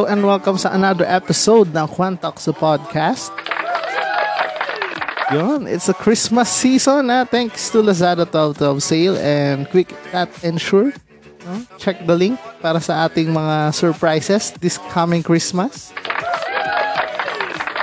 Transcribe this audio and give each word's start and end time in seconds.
Hello 0.00 0.08
and 0.08 0.24
welcome 0.24 0.56
sa 0.56 0.72
another 0.72 1.04
episode 1.04 1.76
ng 1.76 1.84
Juan 1.92 2.16
Talks 2.16 2.48
Podcast. 2.56 3.28
Yun, 5.28 5.68
it's 5.68 5.92
a 5.92 5.96
Christmas 6.00 6.48
season 6.48 7.12
na 7.12 7.28
thanks 7.28 7.68
to 7.68 7.84
Lazada 7.84 8.24
1212 8.24 8.80
sale 8.80 9.16
and 9.20 9.68
Quick 9.68 9.92
Cat 10.08 10.32
Ensure. 10.40 10.96
No? 11.44 11.68
Check 11.76 12.00
the 12.08 12.16
link 12.16 12.40
para 12.64 12.80
sa 12.80 13.04
ating 13.04 13.28
mga 13.28 13.76
surprises 13.76 14.56
this 14.64 14.80
coming 14.88 15.20
Christmas. 15.20 15.92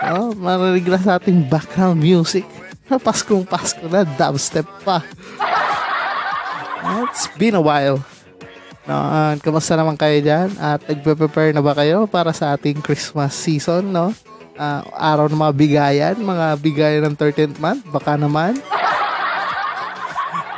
Oh, 0.02 0.34
marinig 0.34 0.90
na 0.90 0.98
sa 0.98 1.22
ating 1.22 1.46
background 1.54 2.02
music. 2.02 2.50
Paskong 2.90 3.46
Pasko 3.46 3.86
na, 3.94 4.10
dubstep 4.18 4.66
pa. 4.82 5.06
It's 7.06 7.30
been 7.38 7.54
a 7.54 7.62
while. 7.62 8.02
No, 8.88 8.96
uh, 8.96 9.36
kamusta 9.44 9.76
naman 9.76 10.00
kayo 10.00 10.16
dyan? 10.24 10.48
At 10.56 10.80
nagpe-prepare 10.88 11.52
na 11.52 11.60
ba 11.60 11.76
kayo 11.76 12.08
para 12.08 12.32
sa 12.32 12.56
ating 12.56 12.80
Christmas 12.80 13.36
season, 13.36 13.92
no? 13.92 14.16
Ah, 14.58 14.82
araw 15.14 15.30
ng 15.30 15.38
mga 15.38 15.54
bigayan, 15.54 16.16
mga 16.18 16.46
bigayan 16.58 17.04
ng 17.06 17.16
13th 17.20 17.60
month, 17.62 17.84
baka 17.94 18.18
naman. 18.18 18.58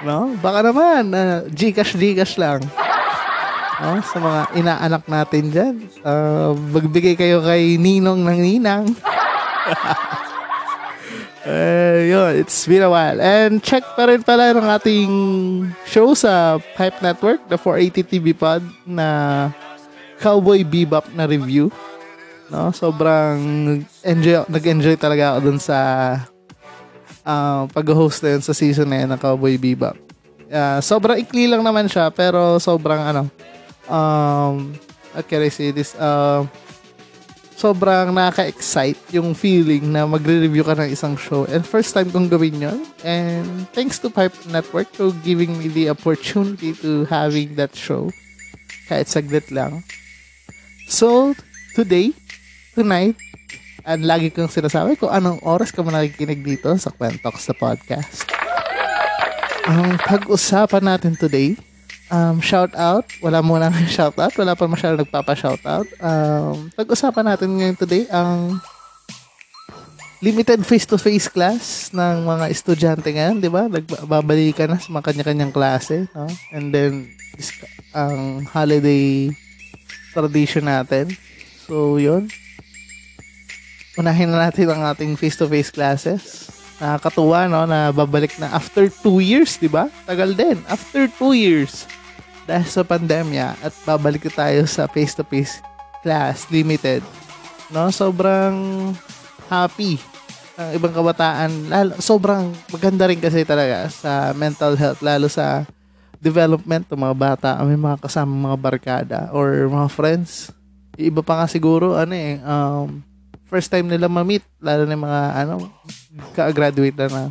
No? 0.08 0.32
Baka 0.40 0.72
naman, 0.72 1.12
uh, 1.12 1.44
Gcash, 1.52 2.00
Gcash 2.00 2.40
lang. 2.40 2.64
No? 3.84 4.00
Sa 4.00 4.24
mga 4.24 4.42
inaanak 4.56 5.04
natin 5.04 5.44
dyan. 5.52 5.76
Uh, 6.06 6.56
magbigay 6.72 7.20
kayo 7.20 7.44
kay 7.44 7.76
Ninong 7.76 8.24
ng 8.24 8.40
Ninang. 8.40 8.86
Eh, 11.50 12.14
yun, 12.14 12.38
it's 12.38 12.70
been 12.70 12.86
a 12.86 12.92
while. 12.94 13.18
And 13.18 13.58
check 13.58 13.82
pa 13.98 14.06
rin 14.06 14.22
pala 14.22 14.54
ng 14.54 14.70
ating 14.70 15.12
show 15.90 16.14
sa 16.14 16.62
Hype 16.78 17.02
Network, 17.02 17.42
the 17.50 17.58
480 17.58 18.06
TV 18.06 18.38
Pod 18.38 18.62
na 18.86 19.50
Cowboy 20.22 20.62
Bebop 20.62 21.10
na 21.18 21.26
review. 21.26 21.74
No, 22.54 22.70
sobrang 22.70 23.42
enjoy, 24.06 24.46
nag-enjoy 24.46 24.94
talaga 25.02 25.34
ako 25.34 25.38
dun 25.50 25.58
sa 25.58 25.78
uh, 27.26 27.66
pag-host 27.74 28.22
na 28.22 28.38
yun 28.38 28.44
sa 28.46 28.54
season 28.54 28.86
na 28.86 29.02
yun 29.02 29.10
ng 29.10 29.22
Cowboy 29.22 29.58
Bebop. 29.58 29.98
Uh, 30.50 30.78
sobrang 30.86 31.18
ikli 31.18 31.50
lang 31.50 31.66
naman 31.66 31.90
siya, 31.90 32.14
pero 32.14 32.62
sobrang 32.62 33.02
ano, 33.10 33.24
um, 33.90 34.70
how 35.18 35.26
can 35.26 35.42
I 35.42 35.50
say 35.50 35.74
this? 35.74 35.98
Uh, 35.98 36.46
sobrang 37.60 38.16
nakaka-excite 38.16 39.20
yung 39.20 39.36
feeling 39.36 39.92
na 39.92 40.08
magre-review 40.08 40.64
ka 40.64 40.80
ng 40.80 40.96
isang 40.96 41.20
show. 41.20 41.44
And 41.52 41.68
first 41.68 41.92
time 41.92 42.08
kong 42.08 42.32
gawin 42.32 42.56
yon 42.56 42.80
And 43.04 43.68
thanks 43.76 44.00
to 44.00 44.08
Pipe 44.08 44.32
Network 44.48 44.88
for 44.96 45.12
giving 45.28 45.60
me 45.60 45.68
the 45.68 45.92
opportunity 45.92 46.72
to 46.80 47.04
having 47.12 47.60
that 47.60 47.76
show. 47.76 48.16
Kahit 48.88 49.12
saglit 49.12 49.52
lang. 49.52 49.84
So, 50.88 51.36
today, 51.76 52.16
tonight, 52.80 53.20
and 53.84 54.08
lagi 54.08 54.32
kong 54.32 54.48
sinasabi 54.48 54.96
kung 54.96 55.12
anong 55.12 55.44
oras 55.44 55.76
ka 55.76 55.84
mo 55.84 55.92
nakikinig 55.92 56.40
dito 56.40 56.72
sa 56.80 56.96
Kwentox 56.96 57.44
sa 57.44 57.54
podcast. 57.54 58.24
Ang 59.68 60.00
pag-usapan 60.00 60.96
natin 60.96 61.14
today, 61.20 61.60
um, 62.12 62.38
shout 62.42 62.74
out. 62.76 63.06
Wala 63.22 63.40
muna 63.42 63.72
ng 63.72 63.90
shout 63.98 64.18
out. 64.20 64.34
Wala 64.36 64.54
pa 64.58 64.66
masyado 64.66 65.00
nagpapa-shout 65.00 65.64
out. 65.66 65.88
Um, 66.02 66.70
pag-usapan 66.74 67.26
natin 67.34 67.50
ngayon 67.58 67.78
today 67.78 68.06
ang 68.10 68.60
limited 70.20 70.68
face-to-face 70.68 71.32
class 71.32 71.96
ng 71.96 72.28
mga 72.28 72.46
estudyante 72.52 73.08
ngayon, 73.08 73.40
di 73.40 73.48
ba? 73.48 73.72
Nagbabalikan 73.72 74.76
na 74.76 74.82
sa 74.82 74.92
mga 74.92 75.16
kanya-kanyang 75.16 75.56
klase. 75.56 76.12
No? 76.12 76.28
And 76.52 76.76
then, 76.76 77.16
ang 77.96 78.44
holiday 78.52 79.32
tradition 80.12 80.68
natin. 80.68 81.16
So, 81.64 81.96
yun. 81.96 82.28
Unahin 83.96 84.32
na 84.32 84.52
natin 84.52 84.68
ang 84.68 84.84
ating 84.92 85.16
face-to-face 85.16 85.72
classes. 85.72 86.52
Nakakatuwa, 86.84 87.48
no? 87.48 87.64
Na 87.64 87.96
babalik 87.96 88.36
na 88.40 88.52
after 88.52 88.92
two 88.92 89.24
years, 89.24 89.56
di 89.56 89.72
ba? 89.72 89.88
Tagal 90.04 90.36
din. 90.36 90.60
After 90.68 91.08
two 91.08 91.32
years. 91.32 91.88
Dahil 92.50 92.66
sa 92.66 92.82
pandemya 92.82 93.62
at 93.62 93.74
babalik 93.86 94.26
tayo 94.34 94.66
sa 94.66 94.90
face-to-face 94.90 95.62
class, 96.02 96.50
limited. 96.50 97.06
No? 97.70 97.94
Sobrang 97.94 98.58
happy 99.46 100.02
ang 100.58 100.74
ibang 100.74 100.92
kabataan. 100.92 101.70
Lalo, 101.70 101.94
sobrang 102.02 102.50
maganda 102.74 103.06
rin 103.06 103.22
kasi 103.22 103.46
talaga 103.46 103.86
sa 103.94 104.34
mental 104.34 104.74
health, 104.76 105.00
lalo 105.06 105.30
sa 105.30 105.64
development 106.20 106.84
ng 106.90 107.00
mga 107.00 107.16
bata. 107.16 107.50
May 107.64 107.80
mga 107.80 108.02
kasama 108.02 108.52
mga 108.52 108.58
barkada 108.60 109.20
or 109.32 109.70
mga 109.70 109.88
friends. 109.88 110.52
Iba 111.00 111.24
pa 111.24 111.40
nga 111.40 111.48
siguro, 111.48 111.96
ano 111.96 112.12
eh, 112.12 112.44
um, 112.44 113.00
first 113.48 113.72
time 113.72 113.88
nila 113.88 114.12
ma-meet, 114.12 114.44
lalo 114.60 114.84
na 114.84 115.00
mga, 115.00 115.22
ano, 115.48 115.54
ka-graduate 116.36 116.98
na 116.98 117.08
ng 117.08 117.30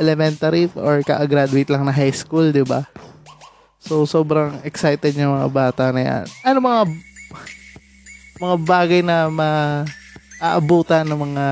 elementary 0.00 0.72
or 0.80 1.04
ka-graduate 1.04 1.68
lang 1.68 1.84
na 1.84 1.92
high 1.92 2.14
school, 2.14 2.48
di 2.48 2.64
ba? 2.64 2.88
So, 3.86 4.02
sobrang 4.02 4.58
excited 4.66 5.14
yung 5.14 5.38
mga 5.38 5.50
bata 5.50 5.84
na 5.94 6.02
yan. 6.02 6.24
Ano 6.42 6.58
mga 6.58 6.82
mga 8.36 8.56
bagay 8.66 9.00
na 9.00 9.30
maaabutan 9.30 11.06
ng 11.06 11.20
mga 11.32 11.46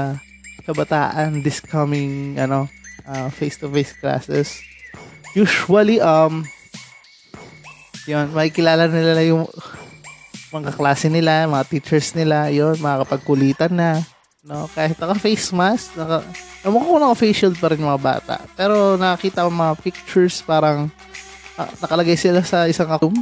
kabataan 0.66 1.40
this 1.40 1.62
coming 1.62 2.36
ano 2.36 2.66
uh, 3.06 3.30
face-to-face 3.30 3.94
classes? 4.02 4.58
Usually 5.38 6.02
um 6.02 6.42
yun 8.04 8.28
makikilala 8.36 8.90
nila 8.90 9.24
yung 9.24 9.48
mga 10.52 10.76
klase 10.76 11.08
nila 11.08 11.48
mga 11.48 11.66
teachers 11.70 12.12
nila 12.12 12.52
yun 12.52 12.76
makakapagkulitan 12.82 13.72
na 13.72 14.04
no? 14.44 14.68
Kahit 14.76 15.00
naka 15.00 15.16
face 15.16 15.54
mask 15.56 15.96
naka 15.96 16.20
Ewan 16.64 16.80
ko 16.80 16.96
naka 16.96 17.16
face 17.20 17.44
shield 17.44 17.60
pa 17.60 17.68
rin 17.68 17.84
mga 17.84 18.00
bata. 18.00 18.36
Pero 18.56 18.96
nakakita 18.96 19.44
ko 19.44 19.52
mga 19.52 19.76
pictures 19.84 20.40
parang 20.40 20.88
ah, 21.60 21.70
nakalagay 21.82 22.16
sila 22.18 22.40
sa 22.42 22.66
isang 22.66 22.90
akum 22.90 23.14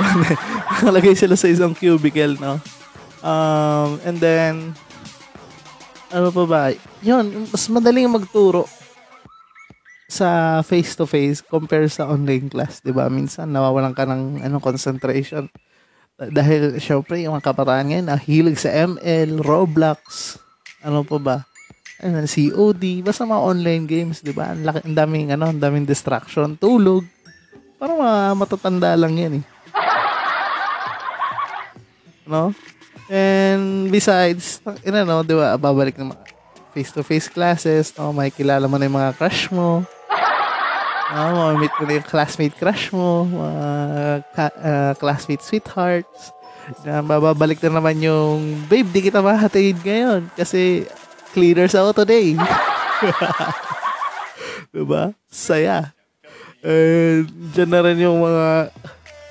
nakalagay 0.72 1.14
sila 1.16 1.36
sa 1.36 1.48
isang 1.48 1.76
cubicle 1.76 2.38
no 2.40 2.60
um 3.22 4.00
and 4.02 4.18
then 4.18 4.74
ano 6.12 6.28
pa 6.28 6.44
ba? 6.44 6.62
Yun, 7.00 7.48
mas 7.48 7.64
madaling 7.72 8.06
magturo 8.12 8.68
sa 10.12 10.60
face-to-face 10.60 11.40
compare 11.40 11.88
sa 11.88 12.04
online 12.04 12.52
class, 12.52 12.84
'di 12.84 12.92
ba? 12.92 13.08
Minsan 13.08 13.48
nawawalan 13.48 13.96
ka 13.96 14.04
ng 14.04 14.44
ano 14.44 14.60
concentration. 14.60 15.48
Dahil 16.20 16.76
syempre 16.76 17.24
yung 17.24 17.32
mga 17.34 17.48
kabataan 17.48 17.88
ngayon 17.88 18.06
nahilig 18.12 18.60
sa 18.60 18.68
ML, 18.68 19.40
Roblox, 19.40 20.36
ano 20.84 21.00
pa 21.00 21.16
ba? 21.16 21.36
Ano, 22.04 22.28
COD, 22.28 23.00
basta 23.00 23.24
mga 23.24 23.40
online 23.40 23.84
games, 23.88 24.20
'di 24.20 24.36
ba? 24.36 24.52
Ang 24.52 24.68
laki, 24.68 24.84
ang 24.84 24.96
daming 25.00 25.32
ano, 25.32 25.48
ang 25.48 25.58
daming 25.58 25.88
distraction, 25.88 26.60
tulog. 26.60 27.08
Parang 27.82 27.98
mga 27.98 28.18
matatanda 28.38 28.94
lang 28.94 29.18
'yan 29.18 29.42
eh. 29.42 29.44
No? 32.22 32.54
And 33.10 33.90
besides, 33.90 34.62
you 34.86 34.94
know, 34.94 35.26
di 35.26 35.34
ba, 35.34 35.58
babalik 35.58 35.98
ng 35.98 36.14
face-to-face 36.70 37.26
classes, 37.28 37.90
no? 37.98 38.14
may 38.14 38.30
kilala 38.30 38.70
mo 38.70 38.78
na 38.78 38.86
yung 38.86 38.96
mga 39.02 39.18
crush 39.18 39.50
mo. 39.50 39.82
No, 41.12 41.52
meet 41.60 41.74
mo 41.76 41.84
na 41.84 42.00
yung 42.00 42.08
classmate 42.08 42.56
crush 42.56 42.88
mo, 42.88 43.28
mga 43.28 43.66
ka- 44.32 44.56
uh, 44.56 44.92
classmate 44.96 45.44
sweethearts. 45.44 46.32
Na 46.86 47.04
babalik 47.04 47.60
na 47.60 47.82
naman 47.82 48.00
yung, 48.00 48.64
babe, 48.64 48.88
di 48.88 49.10
kita 49.12 49.20
mahatid 49.20 49.76
ngayon 49.84 50.30
kasi 50.32 50.88
cleaners 51.36 51.76
ako 51.76 52.00
today. 52.00 52.32
diba? 54.72 55.12
Saya. 55.28 55.92
And 56.62 57.26
dyan 57.50 57.70
na 57.70 57.80
rin 57.82 57.98
yung 57.98 58.22
mga 58.22 58.70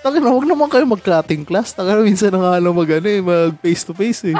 Taka 0.02 0.18
na, 0.18 0.34
huwag 0.34 0.50
naman 0.50 0.66
kayo 0.66 0.82
mag-cutting 0.90 1.46
class. 1.46 1.78
Taka 1.78 1.94
na, 1.94 2.02
minsan 2.02 2.34
na 2.34 2.42
nga 2.42 2.58
lang 2.58 2.74
mag, 2.74 2.90
ano, 2.90 3.06
eh, 3.06 3.22
mag 3.22 3.54
face-to-face 3.62 4.34
eh. 4.34 4.38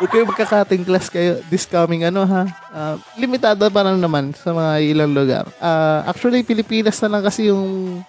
Huwag 0.00 0.08
kayo 0.08 0.24
magka-cutting 0.24 0.88
class 0.88 1.12
kayo 1.12 1.44
this 1.52 1.68
coming 1.68 2.02
ano 2.08 2.24
ha. 2.24 2.48
Uh, 2.72 2.96
limitado 3.14 3.60
pa 3.68 3.84
lang 3.84 4.00
naman 4.00 4.32
sa 4.32 4.56
mga 4.56 4.72
ilang 4.82 5.12
lugar. 5.12 5.44
Uh, 5.60 6.00
actually, 6.08 6.40
Pilipinas 6.40 6.96
na 7.04 7.12
lang 7.12 7.22
kasi 7.22 7.52
yung 7.52 8.00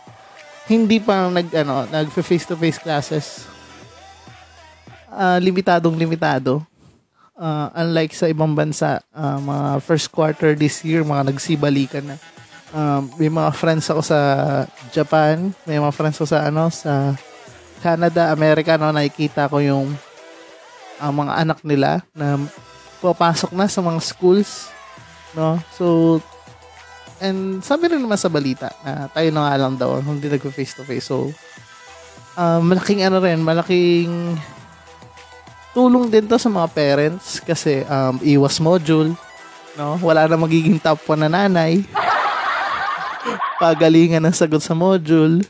hindi 0.65 1.03
pa 1.03 1.27
nag 1.27 1.51
ano, 1.51 1.83
nag 1.91 2.07
face 2.09 2.47
to 2.47 2.55
face 2.55 2.79
classes. 2.79 3.43
Uh, 5.11 5.37
limitadong 5.43 5.93
limitado. 5.99 6.63
Uh, 7.35 7.67
unlike 7.75 8.15
sa 8.15 8.31
ibang 8.31 8.55
bansa, 8.55 9.03
uh, 9.11 9.37
mga 9.43 9.83
first 9.83 10.07
quarter 10.07 10.55
this 10.55 10.81
year, 10.87 11.03
mga 11.03 11.29
nagsibalikan 11.35 12.15
na. 12.15 12.17
Um, 12.73 13.05
may 13.21 13.29
mga 13.29 13.53
friends 13.53 13.85
ako 13.85 14.01
sa 14.01 14.19
Japan, 14.89 15.53
may 15.69 15.77
mga 15.77 15.93
friends 15.93 16.17
ako 16.17 16.27
sa 16.33 16.49
ano 16.49 16.73
sa 16.73 17.13
Canada, 17.85 18.33
America, 18.33 18.73
no, 18.81 18.89
nakikita 18.89 19.45
ko 19.45 19.61
yung 19.61 19.93
ang 20.97 21.13
mga 21.13 21.33
anak 21.37 21.59
nila 21.61 22.01
na 22.17 22.41
papasok 22.97 23.53
na 23.53 23.69
sa 23.69 23.83
mga 23.85 23.99
schools, 24.01 24.73
no? 25.37 25.61
So, 25.77 26.17
and 27.21 27.61
sabi 27.61 27.93
rin 27.93 28.01
naman 28.01 28.17
sa 28.17 28.31
balita 28.31 28.73
na 28.81 29.05
tayo 29.11 29.29
na 29.29 29.41
nga 29.45 29.55
lang 29.59 29.73
daw, 29.77 30.01
hindi 30.01 30.25
nag 30.25 30.41
face 30.49 30.73
to 30.73 30.81
face. 30.81 31.05
So, 31.05 31.29
uh, 32.39 32.57
malaking 32.57 33.05
ano 33.05 33.21
rin, 33.21 33.43
malaking 33.43 34.39
tulong 35.77 36.09
din 36.09 36.25
to 36.25 36.41
sa 36.41 36.49
mga 36.49 36.69
parents 36.73 37.37
kasi 37.37 37.85
um, 37.85 38.17
iwas 38.25 38.57
module, 38.57 39.13
no? 39.77 39.99
Wala 40.01 40.25
na 40.25 40.41
magiging 40.41 40.81
top 40.81 41.05
1 41.05 41.27
na 41.27 41.29
nanay. 41.29 41.85
Pagalingan 43.61 44.23
ng 44.23 44.35
sagot 44.35 44.61
sa 44.61 44.73
module. 44.73 45.45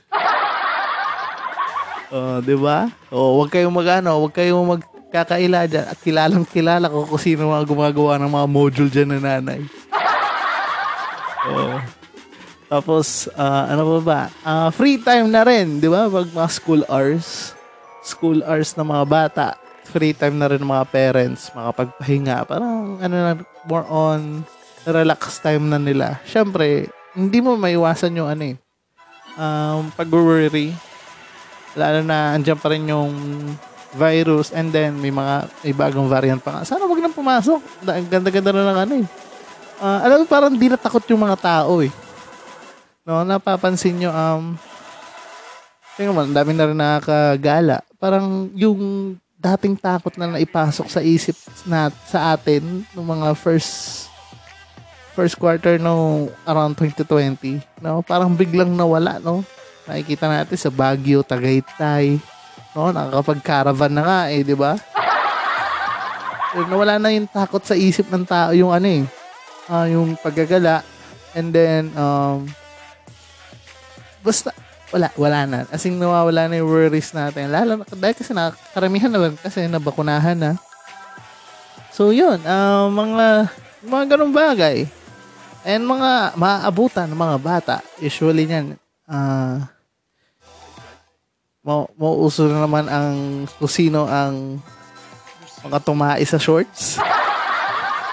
Oh, 2.13 2.37
'di 2.45 2.53
ba? 2.61 2.93
Oh, 3.09 3.41
wag 3.41 3.49
kayong 3.49 3.73
magano, 3.73 4.21
wag 4.21 4.33
kayong 4.37 4.67
mag 4.69 4.83
kakaila 5.13 5.69
dyan 5.69 5.85
at 5.85 5.97
kilalang 6.01 6.45
kilala 6.45 6.89
ko 6.89 7.05
kung 7.05 7.21
sino 7.21 7.53
mga 7.53 7.69
gumagawa 7.69 8.17
ng 8.17 8.31
mga 8.33 8.47
module 8.49 8.89
dyan 8.89 9.09
na 9.13 9.21
nanay. 9.21 9.61
Oh. 11.53 11.77
Tapos, 12.65 13.29
uh, 13.37 13.69
ano 13.69 13.85
ba 13.85 13.99
ba? 14.01 14.21
Uh, 14.41 14.69
free 14.73 14.97
time 14.97 15.29
na 15.29 15.45
rin, 15.45 15.77
di 15.77 15.85
ba? 15.85 16.09
Pag 16.09 16.33
mga 16.33 16.49
school 16.49 16.81
hours, 16.89 17.53
school 18.01 18.41
hours 18.41 18.73
ng 18.73 18.89
mga 18.89 19.05
bata, 19.05 19.47
free 19.85 20.17
time 20.17 20.41
na 20.41 20.49
rin 20.49 20.57
ng 20.57 20.73
mga 20.73 20.89
parents, 20.89 21.53
makapagpahinga. 21.53 22.49
Parang, 22.49 22.97
ano 22.97 23.13
na, 23.13 23.33
more 23.69 23.85
on 23.85 24.41
relax 24.89 25.37
time 25.45 25.69
na 25.69 25.77
nila. 25.77 26.17
Siyempre, 26.25 26.89
hindi 27.13 27.39
mo 27.39 27.57
maiwasan 27.57 28.17
yung 28.17 28.29
ano 28.29 28.43
eh, 28.53 28.55
um, 29.37 29.89
pag-worry. 29.93 30.73
Lalo 31.73 32.05
na, 32.05 32.37
andyan 32.37 32.59
pa 32.59 32.69
rin 32.69 32.85
yung 32.85 33.13
virus 33.93 34.49
and 34.53 34.73
then 34.73 34.97
may 34.97 35.13
mga 35.13 35.49
may 35.61 35.73
bagong 35.73 36.09
variant 36.09 36.41
pa. 36.41 36.65
Sana 36.65 36.89
wag 36.89 37.01
nang 37.01 37.13
pumasok. 37.13 37.61
Ang 37.85 38.09
ganda-ganda 38.09 38.51
na 38.53 38.65
lang 38.65 38.77
ano 38.89 38.93
eh. 39.01 39.07
Uh, 39.81 39.99
alam 40.05 40.17
mo, 40.21 40.25
parang 40.29 40.53
di 40.53 40.69
natakot 40.69 41.01
yung 41.09 41.21
mga 41.25 41.37
tao 41.37 41.81
eh. 41.81 41.93
No, 43.03 43.25
napapansin 43.27 43.99
nyo, 43.99 44.09
um, 44.13 44.55
tingnan 45.99 46.15
mo, 46.15 46.23
dami 46.29 46.51
na 46.55 46.67
rin 46.71 46.77
nakakagala. 46.77 47.83
Parang 47.99 48.47
yung 48.55 49.13
dating 49.43 49.75
takot 49.75 50.15
na 50.15 50.31
naipasok 50.39 50.87
sa 50.87 51.03
isip 51.03 51.35
na 51.67 51.91
sa 52.07 52.31
atin 52.31 52.87
ng 52.95 53.03
mga 53.03 53.35
first 53.35 54.07
first 55.13 55.37
quarter 55.37 55.77
no 55.77 56.27
around 56.45 56.73
2020 56.75 57.61
no 57.81 58.01
parang 58.01 58.33
biglang 58.33 58.73
nawala 58.73 59.21
no 59.21 59.45
nakikita 59.83 60.31
natin 60.31 60.57
sa 60.57 60.71
Baguio, 60.71 61.21
Tagaytay 61.21 62.17
No, 62.73 62.89
nakakapag-caravan 62.89 63.93
na 63.93 64.01
nga 64.01 64.19
eh, 64.33 64.41
di 64.41 64.57
ba? 64.57 64.73
Nawala 66.57 66.97
na 66.97 67.13
yung 67.13 67.29
takot 67.29 67.61
sa 67.61 67.77
isip 67.77 68.09
ng 68.09 68.25
tao, 68.25 68.49
yung 68.49 68.73
ano 68.73 68.89
eh, 68.89 69.05
uh, 69.69 69.85
yung 69.85 70.17
paggagala. 70.17 70.81
And 71.37 71.53
then, 71.53 71.93
um, 71.93 72.49
basta, 74.25 74.49
wala, 74.89 75.13
wala 75.17 75.39
na. 75.45 75.59
As 75.69 75.85
in, 75.85 76.01
nawawala 76.01 76.49
na 76.49 76.57
yung 76.61 76.69
worries 76.69 77.13
natin. 77.13 77.53
Lalo 77.53 77.77
na, 77.77 77.85
dahil 77.85 78.17
kasi 78.17 78.33
nakaramihan 78.33 79.13
naman 79.13 79.37
kasi 79.37 79.69
nabakunahan 79.69 80.37
na. 80.37 80.51
So, 81.93 82.09
yun, 82.09 82.41
uh, 82.41 82.89
mga, 82.89 83.53
mga 83.85 84.03
ganong 84.17 84.33
bagay. 84.33 84.89
And 85.63 85.87
mga 85.87 86.35
maaabutan 86.35 87.07
ng 87.07 87.19
mga 87.19 87.37
bata, 87.39 87.75
usually 88.03 88.43
niyan, 88.43 88.75
uh, 89.07 89.63
mau 91.63 91.87
mauuso 91.95 92.51
na 92.51 92.67
naman 92.67 92.91
ang 92.91 93.47
kusino 93.55 94.03
ang 94.11 94.59
mga 95.63 95.79
tumai 95.83 96.23
sa 96.27 96.39
shorts. 96.39 96.99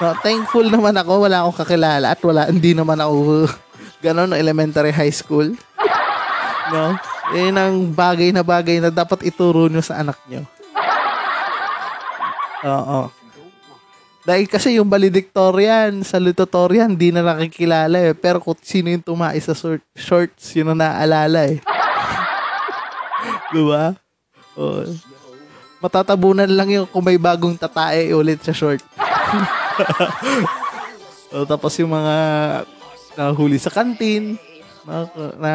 No, 0.01 0.17
thankful 0.25 0.65
naman 0.65 0.97
ako, 0.97 1.29
wala 1.29 1.45
akong 1.45 1.61
kakilala 1.61 2.17
at 2.17 2.25
wala, 2.25 2.49
hindi 2.49 2.73
naman 2.73 2.97
ako 2.97 3.45
ganon 4.05 4.33
elementary 4.33 4.97
high 4.97 5.13
school. 5.13 5.53
No? 6.73 6.97
Yun 7.37 7.53
ang 7.59 7.75
bagay 7.93 8.33
na 8.33 8.41
bagay 8.41 8.81
na 8.81 8.89
dapat 8.89 9.29
ituro 9.29 9.69
nyo 9.69 9.85
sa 9.85 10.01
anak 10.01 10.17
nyo. 10.25 10.47
Oo. 12.65 13.20
Dahil 14.21 14.45
kasi 14.45 14.77
yung 14.77 14.93
valedictorian, 14.93 16.05
salutatorian, 16.05 16.93
hindi 16.93 17.09
na 17.09 17.25
nakikilala 17.25 18.13
eh. 18.13 18.15
Pero 18.17 18.37
kung 18.37 18.57
sino 18.61 18.93
yung 18.93 19.01
tumai 19.01 19.41
sa 19.41 19.57
shorts, 19.97 20.53
yun 20.53 20.69
ang 20.73 20.81
naaalala 20.81 21.49
eh. 21.49 21.59
Diba? 23.55 23.97
Oh. 24.61 24.85
Matatabunan 25.81 26.51
lang 26.53 26.69
yung 26.69 26.85
kung 26.85 27.01
may 27.01 27.17
bagong 27.17 27.57
tatae 27.57 28.13
ulit 28.13 28.45
sa 28.45 28.53
short. 28.53 28.85
oh, 31.33 31.49
tapos 31.49 31.73
yung 31.81 31.97
mga 31.97 32.17
nahuli 33.17 33.57
sa 33.57 33.73
kantin, 33.73 34.37
na, 34.85 35.09
na 35.41 35.53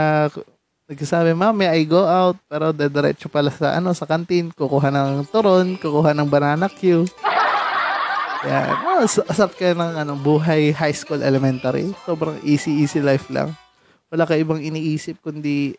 nagsasabi, 0.89 1.37
ma'am, 1.37 1.53
may 1.53 1.69
I 1.69 1.85
go 1.85 2.01
out? 2.01 2.41
Pero 2.49 2.73
dediretso 2.73 3.29
pala 3.29 3.53
sa, 3.53 3.77
ano, 3.77 3.93
sa 3.93 4.09
kantin, 4.09 4.49
kukuha 4.49 4.89
ng 4.89 5.29
turon, 5.29 5.77
kukuha 5.77 6.17
ng 6.17 6.29
banana 6.29 6.65
cue. 6.65 7.05
Yan. 8.45 8.73
Oh, 8.85 9.01
asap 9.05 9.49
kayo 9.57 9.73
ng 9.73 9.93
ano, 10.05 10.13
buhay 10.13 10.69
high 10.69 10.93
school 10.93 11.21
elementary. 11.25 11.91
Sobrang 12.05 12.37
easy-easy 12.45 13.01
life 13.01 13.25
lang. 13.33 13.57
Wala 14.13 14.29
ka 14.29 14.37
ibang 14.37 14.61
iniisip 14.61 15.17
kundi 15.19 15.73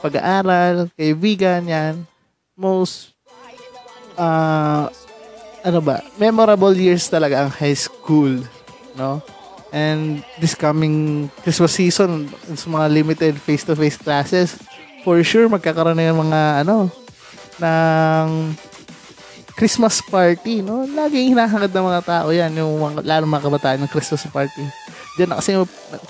pag-aaral, 0.00 0.88
kaibigan, 0.96 1.64
yan. 1.68 2.04
Most, 2.56 3.12
uh, 4.16 4.88
ano 5.60 5.80
ba, 5.84 6.00
memorable 6.16 6.72
years 6.72 7.04
talaga 7.08 7.44
ang 7.44 7.52
high 7.52 7.76
school, 7.76 8.40
no? 8.96 9.20
And 9.74 10.24
this 10.40 10.56
coming 10.56 11.28
Christmas 11.44 11.76
season, 11.76 12.32
sa 12.54 12.68
mga 12.70 12.86
limited 12.88 13.34
face-to-face 13.36 14.00
classes, 14.00 14.56
for 15.04 15.20
sure, 15.20 15.50
magkakaroon 15.52 15.98
na 15.98 16.08
yung 16.08 16.20
mga, 16.28 16.64
ano, 16.64 16.88
ng 17.60 18.28
Christmas 19.56 20.04
party, 20.04 20.60
no? 20.60 20.84
Laging 20.84 21.32
hinahangad 21.32 21.72
ng 21.72 21.86
mga 21.88 22.02
tao 22.04 22.28
yan, 22.28 22.52
yung 22.52 22.76
mga, 22.76 23.00
lalo 23.08 23.24
mga 23.24 23.44
kabataan 23.48 23.80
ng 23.80 23.90
Christmas 23.90 24.28
party. 24.28 24.60
Diyan 25.16 25.32
na 25.32 25.40
kasi 25.40 25.56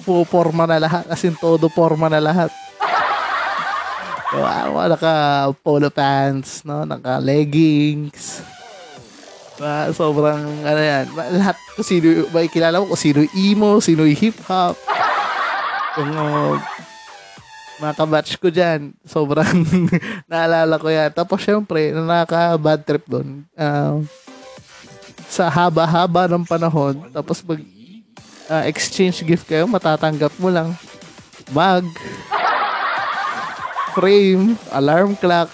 puporma 0.03 0.67
na 0.67 0.83
lahat, 0.83 1.07
kasi 1.07 1.31
todo 1.39 1.71
porma 1.71 2.11
na 2.11 2.21
lahat. 2.21 2.51
Wow, 4.27 4.91
naka 4.91 5.15
polo 5.63 5.87
pants, 5.87 6.67
no? 6.67 6.83
Naka 6.83 7.23
leggings. 7.23 8.43
Ba, 9.57 9.89
sobrang 9.95 10.43
ano 10.67 10.81
yan. 10.83 11.09
Lahat 11.15 11.57
kung 11.79 11.87
sino, 11.87 12.27
may 12.35 12.51
kilala 12.51 12.83
mo 12.83 12.91
kung 12.91 13.01
sino 13.01 13.25
emo, 13.33 13.81
sino 13.81 14.05
hip 14.05 14.37
hop. 14.45 14.77
Kung 15.97 16.13
uh, 16.13 16.59
mga 17.77 17.93
kabatch 17.93 18.41
ko 18.41 18.49
dyan, 18.49 18.97
sobrang 19.05 19.65
naalala 20.31 20.81
ko 20.81 20.89
yan. 20.89 21.13
Tapos 21.13 21.45
syempre, 21.45 21.93
nakaka-bad 21.93 22.81
trip 22.85 23.05
doon. 23.05 23.45
Uh, 23.53 24.01
sa 25.27 25.51
haba-haba 25.51 26.31
ng 26.31 26.47
panahon, 26.47 27.11
tapos 27.11 27.43
mag 27.43 27.61
uh, 28.49 28.63
exchange 28.65 29.27
gift 29.27 29.45
kayo, 29.45 29.67
matatanggap 29.67 30.31
mo 30.39 30.49
lang 30.49 30.71
mug, 31.51 31.87
frame, 33.95 34.59
alarm 34.75 35.15
clock. 35.19 35.51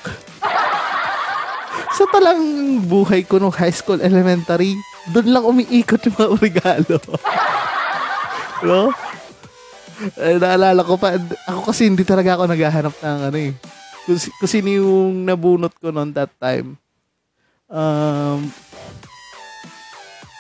Sa 1.93 2.09
talang 2.09 2.81
buhay 2.88 3.25
ko 3.29 3.37
nung 3.37 3.52
high 3.52 3.75
school 3.75 4.00
elementary, 4.00 4.76
doon 5.12 5.29
lang 5.29 5.45
umiikot 5.45 6.00
yung 6.09 6.17
mga 6.17 6.31
regalo. 6.41 6.97
no? 8.69 8.95
Eh, 10.18 10.37
naalala 10.38 10.82
ko 10.82 10.99
pa, 10.99 11.14
ako 11.47 11.71
kasi 11.71 11.87
hindi 11.87 12.02
talaga 12.02 12.35
ako 12.35 12.50
naghahanap 12.50 12.94
ng 12.99 13.21
ano 13.30 13.38
eh. 13.38 13.52
Kung 14.09 14.50
sino 14.50 14.68
yung 14.68 15.23
nabunot 15.23 15.73
ko 15.78 15.94
noon 15.94 16.11
that 16.11 16.32
time. 16.42 16.75
Um, 17.71 18.50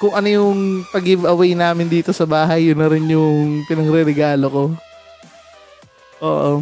kung 0.02 0.18
ano 0.18 0.26
yung 0.26 0.82
pag-giveaway 0.90 1.54
namin 1.54 1.86
dito 1.86 2.10
sa 2.10 2.26
bahay, 2.26 2.74
yun 2.74 2.78
na 2.82 2.90
rin 2.90 3.06
yung 3.06 3.62
pinangre-regalo 3.70 4.46
ko. 4.50 4.64
Oo. 6.26 6.52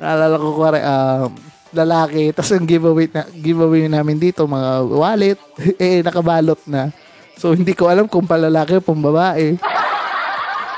Naalala 0.00 0.40
ko 0.40 0.48
kare, 0.56 0.80
um, 0.80 1.30
lalaki, 1.76 2.32
tapos 2.32 2.56
yung 2.56 2.64
giveaway, 2.64 3.12
na, 3.12 3.28
giveaway 3.28 3.84
namin 3.92 4.16
dito, 4.16 4.48
mga 4.48 4.88
wallet, 4.88 5.38
eh, 5.76 6.00
nakabalot 6.00 6.64
na. 6.64 6.88
So, 7.36 7.52
hindi 7.52 7.76
ko 7.76 7.92
alam 7.92 8.08
kung 8.08 8.24
palalaki 8.24 8.80
o 8.80 8.84
pambabae. 8.84 9.60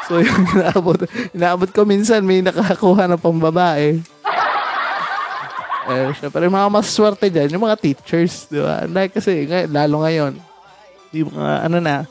So, 0.08 0.18
yung 0.24 0.44
inaabot, 0.56 0.98
inaabot 1.36 1.68
ko 1.68 1.84
minsan, 1.84 2.24
may 2.24 2.40
nakakuha 2.40 3.04
na 3.04 3.20
pambabae. 3.20 4.00
Eh, 5.88 6.08
syempre, 6.16 6.48
yung 6.48 6.56
mga 6.56 6.72
maswerte 6.72 7.28
dyan, 7.28 7.52
yung 7.52 7.64
mga 7.64 7.80
teachers, 7.80 8.48
di 8.48 8.60
ba? 8.60 8.88
Like, 8.88 9.12
kasi, 9.12 9.44
ngay- 9.44 9.68
lalo 9.68 10.04
ngayon, 10.04 10.32
yung 11.12 11.32
mga, 11.32 11.54
ano 11.64 11.76
na, 11.80 12.04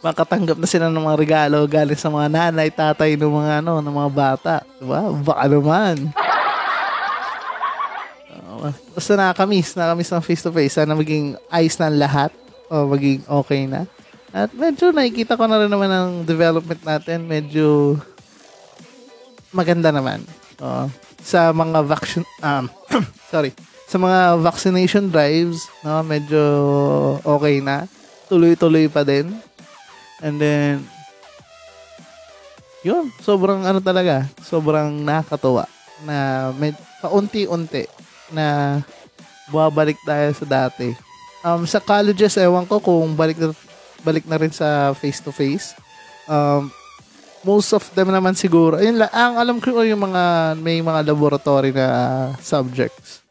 makatanggap 0.00 0.56
na 0.56 0.68
sila 0.68 0.86
ng 0.88 1.04
mga 1.04 1.18
regalo 1.18 1.58
galing 1.66 1.98
sa 1.98 2.08
mga 2.08 2.28
nanay, 2.30 2.68
tatay 2.70 3.18
ng 3.18 3.32
mga, 3.32 3.52
ano, 3.64 3.80
ng 3.82 3.94
mga 3.96 4.10
bata. 4.12 4.54
Di 4.76 4.84
ba? 4.86 5.12
Baka 5.12 5.44
naman. 5.44 5.96
Uh, 8.58 8.72
basta 8.94 9.12
nakakamiss, 9.18 9.74
nakakamiss 9.74 10.12
ng 10.14 10.24
face-to-face. 10.24 10.74
Sana 10.80 10.94
maging 10.94 11.36
ayos 11.50 11.76
ang 11.80 11.98
lahat 11.98 12.30
o 12.72 12.88
maging 12.88 13.20
okay 13.26 13.68
na. 13.68 13.84
At 14.32 14.52
medyo 14.52 14.92
nakikita 14.92 15.40
ko 15.40 15.48
na 15.48 15.64
rin 15.64 15.72
naman 15.72 15.88
ang 15.88 16.12
development 16.24 16.82
natin. 16.84 17.24
Medyo 17.24 17.96
maganda 19.52 19.88
naman. 19.88 20.24
Oo. 20.58 20.90
sa 21.18 21.52
mga 21.52 21.84
vaccine 21.84 22.24
um 22.40 22.70
sorry, 23.32 23.52
sa 23.84 24.00
mga 24.00 24.40
vaccination 24.40 25.06
drives, 25.12 25.68
no, 25.84 26.00
medyo 26.00 26.40
okay 27.24 27.60
na. 27.60 27.84
Tuloy-tuloy 28.28 28.88
pa 28.88 29.04
din. 29.04 29.32
And 30.24 30.36
then 30.40 30.84
yun, 32.86 33.10
sobrang 33.20 33.66
ano 33.66 33.82
talaga, 33.82 34.24
sobrang 34.44 35.02
nakakatuwa 35.02 35.66
na 36.06 36.50
med, 36.54 36.78
paunti-unti 37.02 37.90
na 38.30 38.78
bumabalik 39.50 39.98
tayo 40.06 40.30
sa 40.36 40.46
dati. 40.46 40.94
Um, 41.42 41.64
sa 41.64 41.82
colleges, 41.82 42.38
ewan 42.38 42.66
ko 42.66 42.78
kung 42.78 43.14
balik 43.18 43.38
na, 43.40 43.50
balik 44.02 44.24
na 44.26 44.38
rin 44.38 44.52
sa 44.52 44.94
face-to-face. 44.94 45.74
Um, 46.28 46.70
most 47.42 47.70
of 47.74 47.82
them 47.94 48.10
naman 48.10 48.34
siguro, 48.34 48.78
ayun 48.78 48.98
lang, 48.98 49.10
ang 49.12 49.34
alam 49.38 49.56
ko 49.58 49.82
yung 49.82 50.10
mga, 50.10 50.54
may 50.58 50.82
mga 50.82 51.06
laboratory 51.06 51.70
na 51.70 51.86
subjects. 52.42 53.22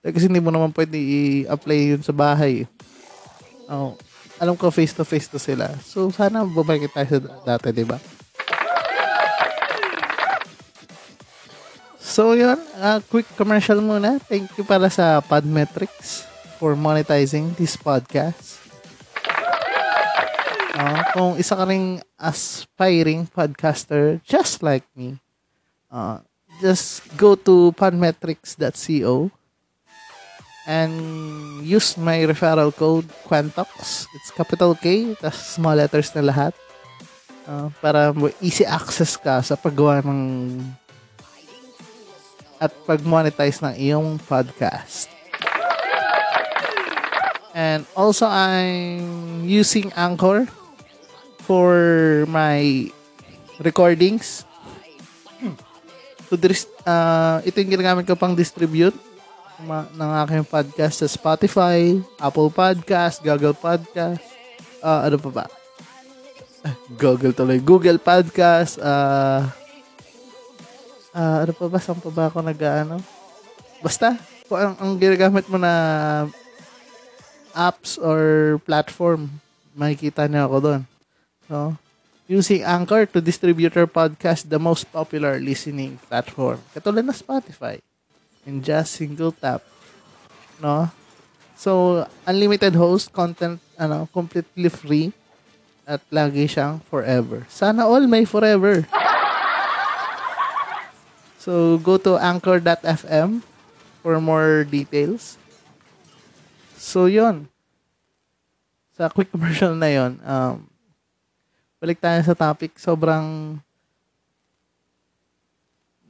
Eh, 0.00 0.12
Kasi 0.12 0.28
hindi 0.28 0.40
mo 0.40 0.48
naman 0.48 0.72
pwede 0.72 0.96
i-apply 0.96 1.80
yun 1.96 2.02
sa 2.04 2.12
bahay. 2.12 2.64
Oh, 3.68 3.94
alam 4.40 4.56
ko 4.56 4.72
face-to-face 4.72 5.28
to 5.28 5.38
sila. 5.40 5.68
So, 5.84 6.08
sana 6.08 6.44
bumalik 6.44 6.92
tayo 6.92 7.06
sa 7.06 7.18
dati, 7.44 7.72
di 7.76 7.84
ba? 7.84 8.00
So, 12.00 12.34
yun. 12.34 12.58
Uh, 12.74 12.98
quick 13.06 13.28
commercial 13.38 13.78
muna. 13.78 14.18
Thank 14.18 14.50
you 14.58 14.64
para 14.66 14.90
sa 14.90 15.22
Podmetrics 15.22 16.26
for 16.58 16.76
monetizing 16.76 17.54
this 17.54 17.78
podcast. 17.78 18.59
Uh, 20.80 21.04
kung 21.12 21.32
isa 21.36 21.52
ka 21.52 21.68
ring 21.68 22.00
aspiring 22.16 23.28
podcaster 23.28 24.16
just 24.24 24.64
like 24.64 24.88
me, 24.96 25.20
uh, 25.92 26.24
just 26.64 27.04
go 27.20 27.36
to 27.36 27.68
podmetrics.co 27.76 29.28
and 30.64 30.94
use 31.68 32.00
my 32.00 32.24
referral 32.24 32.72
code 32.72 33.04
Quantox. 33.28 34.08
It's 34.16 34.32
capital 34.32 34.72
K, 34.72 35.12
tas 35.20 35.36
small 35.36 35.76
letters 35.76 36.16
na 36.16 36.24
lahat. 36.24 36.56
Uh, 37.44 37.68
para 37.84 38.16
easy 38.40 38.64
access 38.64 39.20
ka 39.20 39.44
sa 39.44 39.60
paggawa 39.60 40.00
ng 40.00 40.64
at 42.56 42.72
pag-monetize 42.88 43.60
ng 43.60 43.76
iyong 43.76 44.16
podcast. 44.24 45.12
And 47.52 47.84
also, 47.92 48.24
I'm 48.24 49.44
using 49.44 49.92
Anchor 49.92 50.48
for 51.50 51.74
my 52.30 52.86
recordings. 53.58 54.46
So, 56.30 56.38
uh, 56.86 57.42
ito 57.42 57.58
yung 57.58 57.74
ginagamit 57.74 58.06
ko 58.06 58.14
pang 58.14 58.38
distribute 58.38 58.94
ng 59.66 60.10
aking 60.22 60.46
podcast 60.46 61.02
sa 61.02 61.10
Spotify, 61.10 61.98
Apple 62.22 62.54
Podcast, 62.54 63.18
Google 63.18 63.58
Podcast, 63.58 64.22
uh, 64.78 65.10
ano 65.10 65.18
pa 65.18 65.30
ba? 65.42 65.44
Google 67.02 67.34
tuloy. 67.34 67.58
Google 67.58 67.98
Podcast, 67.98 68.78
uh, 68.78 69.50
Ah, 71.10 71.42
ano 71.42 71.50
pa 71.50 71.66
ba? 71.66 71.82
Saan 71.82 71.98
pa 71.98 72.10
ba 72.10 72.30
ako 72.30 72.38
nag-ano? 72.38 73.02
Basta, 73.82 74.14
kung 74.46 74.62
ang, 74.62 74.74
ang 74.78 74.92
ginagamit 74.94 75.42
mo 75.50 75.58
na 75.58 75.74
apps 77.50 77.98
or 77.98 78.62
platform, 78.62 79.26
makikita 79.74 80.30
niyo 80.30 80.46
ako 80.46 80.56
doon. 80.62 80.82
So, 81.50 81.74
using 82.30 82.62
Anchor 82.62 83.10
to 83.10 83.18
distribute 83.18 83.74
your 83.74 83.90
podcast 83.90 84.46
the 84.46 84.62
most 84.62 84.86
popular 84.86 85.42
listening 85.42 85.98
platform. 86.06 86.62
Katulad 86.70 87.02
na 87.02 87.10
Spotify. 87.10 87.82
In 88.46 88.62
just 88.62 88.94
single 88.94 89.34
tap. 89.34 89.66
No? 90.62 90.86
So, 91.58 92.06
unlimited 92.22 92.78
host, 92.78 93.10
content, 93.10 93.58
ano, 93.74 94.06
completely 94.14 94.70
free. 94.70 95.10
At 95.90 96.06
lagi 96.14 96.46
siyang 96.46 96.86
forever. 96.86 97.42
Sana 97.50 97.82
all 97.82 98.06
may 98.06 98.22
forever. 98.22 98.86
So, 101.40 101.80
go 101.80 101.96
to 101.96 102.20
anchor.fm 102.20 103.40
for 104.04 104.20
more 104.20 104.68
details. 104.68 105.40
So, 106.76 107.08
yon 107.08 107.48
Sa 108.92 109.08
quick 109.08 109.32
commercial 109.34 109.72
na 109.72 109.88
yon 109.88 110.20
um, 110.20 110.69
balik 111.80 111.98
tayo 111.98 112.20
sa 112.20 112.36
topic. 112.36 112.76
Sobrang 112.76 113.56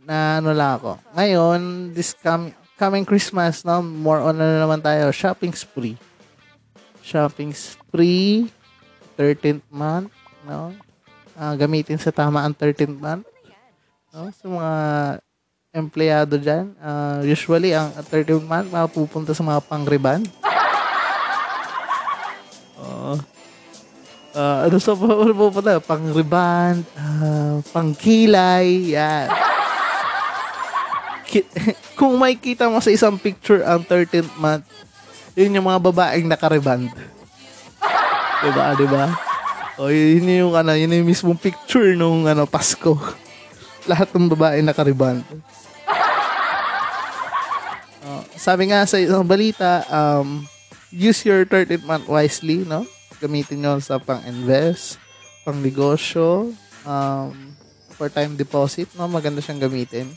na 0.02 0.42
ano 0.42 0.50
lang 0.50 0.74
ako. 0.74 0.98
Ngayon, 1.14 1.60
this 1.94 2.10
com- 2.18 2.50
coming 2.74 3.06
Christmas, 3.06 3.62
no, 3.62 3.78
more 3.78 4.18
on 4.18 4.34
na 4.34 4.66
naman 4.66 4.82
tayo, 4.82 5.14
shopping 5.14 5.54
spree. 5.54 5.94
Shopping 7.06 7.54
spree, 7.54 8.50
13th 9.14 9.62
month, 9.70 10.10
no? 10.42 10.74
Ah, 11.38 11.54
gamitin 11.54 11.96
sa 11.96 12.10
tama 12.10 12.42
ang 12.42 12.52
13th 12.52 12.98
month. 12.98 13.24
No? 14.10 14.26
Sa 14.34 14.46
mga 14.50 14.74
empleyado 15.70 16.34
dyan, 16.34 16.74
ah, 16.82 17.22
usually, 17.22 17.70
ang 17.70 17.94
13th 17.94 18.42
month, 18.42 18.74
mapupunta 18.74 19.30
sa 19.30 19.46
mga 19.46 19.62
pang-reband. 19.62 20.26
Oo. 22.82 23.14
Ah, 24.30 24.70
ano 24.70 24.78
sa 24.78 24.94
ano 24.94 25.34
po 25.34 25.50
pala? 25.50 25.82
Pang-reband, 25.82 26.86
ah, 26.94 27.58
pang-kilay, 27.74 28.94
yan. 28.94 29.26
Ki- 31.26 31.50
Kung 31.98 32.14
may 32.14 32.38
kita 32.38 32.70
mo 32.70 32.78
sa 32.78 32.94
isang 32.94 33.18
picture 33.18 33.66
ang 33.66 33.82
13th 33.82 34.38
month, 34.38 34.66
yun 35.34 35.50
yung 35.58 35.66
mga 35.66 35.82
babaeng 35.82 36.30
naka-reband. 36.30 36.86
diba, 38.46 38.64
diba? 38.78 39.04
O, 39.82 39.90
yun 39.90 40.26
yung 40.30 40.54
ano, 40.54 40.78
yun 40.78 40.94
yung 40.94 41.10
mismong 41.10 41.38
picture 41.38 41.98
nung 41.98 42.30
ano, 42.30 42.46
Pasko. 42.46 42.94
Lahat 43.90 44.14
ng 44.14 44.30
babae 44.30 44.62
naka-reband. 44.62 45.26
Oh, 48.06 48.22
sabi 48.38 48.70
nga 48.70 48.86
sa 48.86 49.02
isang 49.02 49.26
balita, 49.26 49.82
um, 49.90 50.46
use 50.94 51.26
your 51.26 51.42
13th 51.42 51.82
month 51.82 52.06
wisely, 52.06 52.62
no? 52.62 52.86
Gamitin 53.20 53.60
nyo 53.60 53.76
sa 53.84 54.00
pang-invest, 54.00 54.96
pang-negosyo, 55.44 56.56
um, 56.88 57.32
for 57.92 58.08
time 58.08 58.32
deposit, 58.32 58.88
no? 58.96 59.04
Maganda 59.04 59.44
siyang 59.44 59.60
gamitin. 59.60 60.08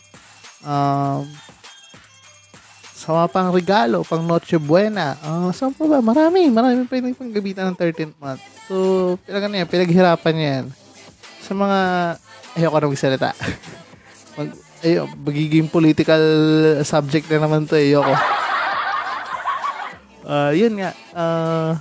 Um, 0.63 1.27
sa 2.95 3.11
mga 3.11 3.27
pang 3.35 3.51
regalo, 3.51 4.07
pang 4.07 4.23
Noche 4.23 4.55
Buena. 4.55 5.19
Uh, 5.19 5.51
saan 5.51 5.75
pa 5.75 5.83
ba? 5.83 5.99
Marami. 5.99 6.47
Marami 6.47 6.87
pwedeng 6.87 7.11
pang 7.11 7.27
gamitan 7.27 7.67
ng 7.67 7.75
13th 7.75 8.15
month. 8.15 8.39
So, 8.71 8.75
pinag 9.27 9.51
ano 9.51 9.59
yan, 9.59 9.67
pinaghirapan 9.67 10.31
niya 10.31 10.49
yan. 10.55 10.65
Sa 11.43 11.51
mga, 11.51 11.79
ayoko 12.55 12.77
na 12.79 12.87
magsalita. 12.87 13.29
Mag, 14.39 14.49
ayo, 14.87 15.11
magiging 15.19 15.67
political 15.67 16.23
subject 16.87 17.27
na 17.27 17.43
naman 17.43 17.67
to, 17.67 17.75
eh. 17.75 17.91
ayoko. 17.91 18.15
Uh, 20.23 20.55
yun 20.55 20.79
nga, 20.79 20.95
uh, 21.11 21.75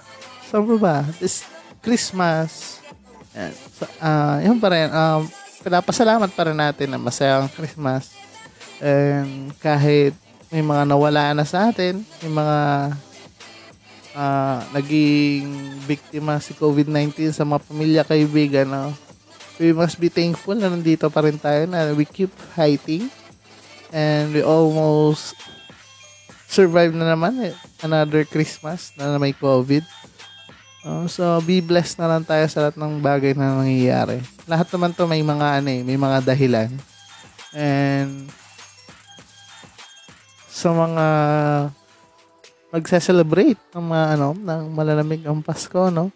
pa 0.60 0.76
ba? 0.76 0.96
This 1.16 1.46
Christmas, 1.80 2.82
yan, 3.32 3.52
sa, 3.72 3.86
uh, 3.96 4.36
yun 4.44 4.58
pa 4.60 4.68
rin, 4.68 4.92
um, 4.92 5.24
pinapasalamat 5.64 6.28
pa 6.36 6.42
rin 6.44 6.58
natin 6.58 6.92
na 6.92 7.00
masayang 7.00 7.48
Christmas. 7.48 8.12
And 8.82 9.54
kahit 9.62 10.12
may 10.52 10.60
mga 10.60 10.84
nawala 10.84 11.32
na 11.32 11.48
sa 11.48 11.72
atin, 11.72 12.04
may 12.20 12.32
mga 12.32 12.58
ah, 14.12 14.60
naging 14.76 15.48
biktima 15.88 16.36
si 16.42 16.52
COVID-19 16.52 17.32
sa 17.32 17.48
mga 17.48 17.62
pamilya, 17.64 18.02
kaibigan, 18.04 18.68
no? 18.68 18.92
we 19.56 19.70
must 19.72 19.96
be 19.96 20.10
thankful 20.10 20.58
na 20.58 20.68
nandito 20.68 21.06
pa 21.08 21.22
rin 21.22 21.38
tayo 21.38 21.64
na 21.70 21.94
we 21.94 22.02
keep 22.02 22.32
fighting 22.52 23.06
And 23.92 24.32
we 24.32 24.40
almost 24.40 25.36
survive 26.48 26.96
na 26.96 27.12
naman 27.12 27.36
eh. 27.44 27.54
Another 27.84 28.24
Christmas 28.24 28.96
na 28.96 29.20
may 29.20 29.36
COVID. 29.36 29.84
Oh, 30.82 31.06
so, 31.06 31.38
be 31.46 31.62
blessed 31.62 32.02
na 32.02 32.10
lang 32.10 32.26
tayo 32.26 32.42
sa 32.50 32.66
lahat 32.66 32.74
ng 32.74 32.98
bagay 32.98 33.38
na 33.38 33.62
nangyayari. 33.62 34.18
Lahat 34.50 34.66
naman 34.66 34.90
to 34.90 35.06
may 35.06 35.22
mga 35.22 35.62
ano 35.62 35.68
eh, 35.70 35.86
may 35.86 35.94
mga 35.94 36.26
dahilan. 36.26 36.74
And 37.54 38.26
sa 40.50 40.74
mga 40.74 41.06
magse-celebrate 42.74 43.62
ng 43.78 43.84
mga 43.86 44.06
ano, 44.18 44.34
ng 44.34 44.62
malalamig 44.74 45.22
ang 45.22 45.38
Pasko, 45.38 45.86
no? 45.86 46.10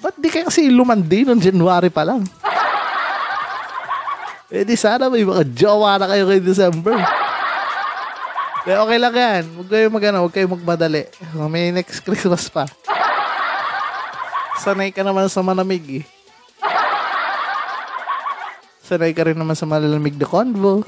Ba't 0.00 0.16
di 0.16 0.32
kayo 0.32 0.48
kasi 0.48 0.72
lumandi 0.72 1.28
noong 1.28 1.42
January 1.44 1.92
pa 1.92 2.08
lang? 2.08 2.24
Eh 4.48 4.64
di 4.64 4.80
sana 4.80 5.12
may 5.12 5.28
mga 5.28 5.44
jowa 5.52 6.00
na 6.00 6.08
kayo 6.08 6.24
kay 6.24 6.40
December. 6.40 6.96
Eh, 8.64 8.80
okay 8.80 8.96
lang 8.96 9.12
yan. 9.12 9.44
Huwag 9.60 9.68
kayo 9.68 9.86
mag 9.92 10.04
ano, 10.08 10.18
huwag 10.24 10.32
kayo 10.32 10.48
magmadali. 10.48 11.04
May 11.52 11.68
next 11.68 12.00
Christmas 12.00 12.48
pa. 12.48 12.64
Sanay 14.58 14.90
ka 14.90 15.06
naman 15.06 15.30
sa 15.30 15.40
malamig 15.40 16.02
eh. 16.02 16.04
Sanay 18.88 19.12
ka 19.12 19.28
rin 19.28 19.36
naman 19.36 19.52
sa 19.52 19.68
malalamig 19.68 20.16
na 20.16 20.24
convo. 20.24 20.80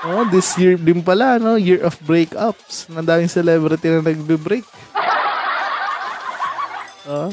Oh, 0.00 0.24
this 0.28 0.56
year 0.56 0.80
din 0.80 1.04
pala, 1.04 1.36
no? 1.36 1.60
Year 1.60 1.84
of 1.84 1.96
breakups. 2.04 2.88
Nadaming 2.88 3.28
celebrity 3.28 3.88
na 3.88 4.00
nagbe-break. 4.00 4.64
Oh, 7.08 7.32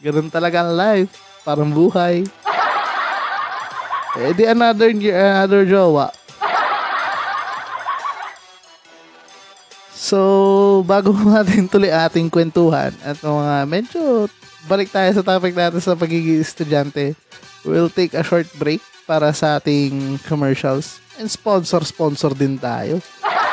ganun 0.00 0.28
talaga 0.28 0.64
ang 0.64 0.72
life. 0.76 1.12
Parang 1.44 1.72
buhay. 1.72 2.24
Eh, 4.12 4.32
di 4.36 4.44
another 4.44 4.92
another 4.92 5.64
jowa. 5.64 6.12
So, 10.02 10.82
bago 10.82 11.14
natin 11.30 11.70
tuloy 11.70 11.94
ating 11.94 12.26
kwentuhan 12.26 12.90
at 13.06 13.22
mga 13.22 13.54
medyo 13.70 14.26
balik 14.66 14.90
tayo 14.90 15.06
sa 15.14 15.22
topic 15.22 15.54
natin 15.54 15.78
sa 15.78 15.94
pagiging 15.94 16.42
estudyante, 16.42 17.14
we'll 17.62 17.86
take 17.86 18.18
a 18.18 18.26
short 18.26 18.50
break 18.58 18.82
para 19.06 19.30
sa 19.30 19.62
ating 19.62 20.18
commercials 20.26 20.98
and 21.22 21.30
sponsor-sponsor 21.30 22.34
din 22.34 22.58
tayo. 22.58 22.98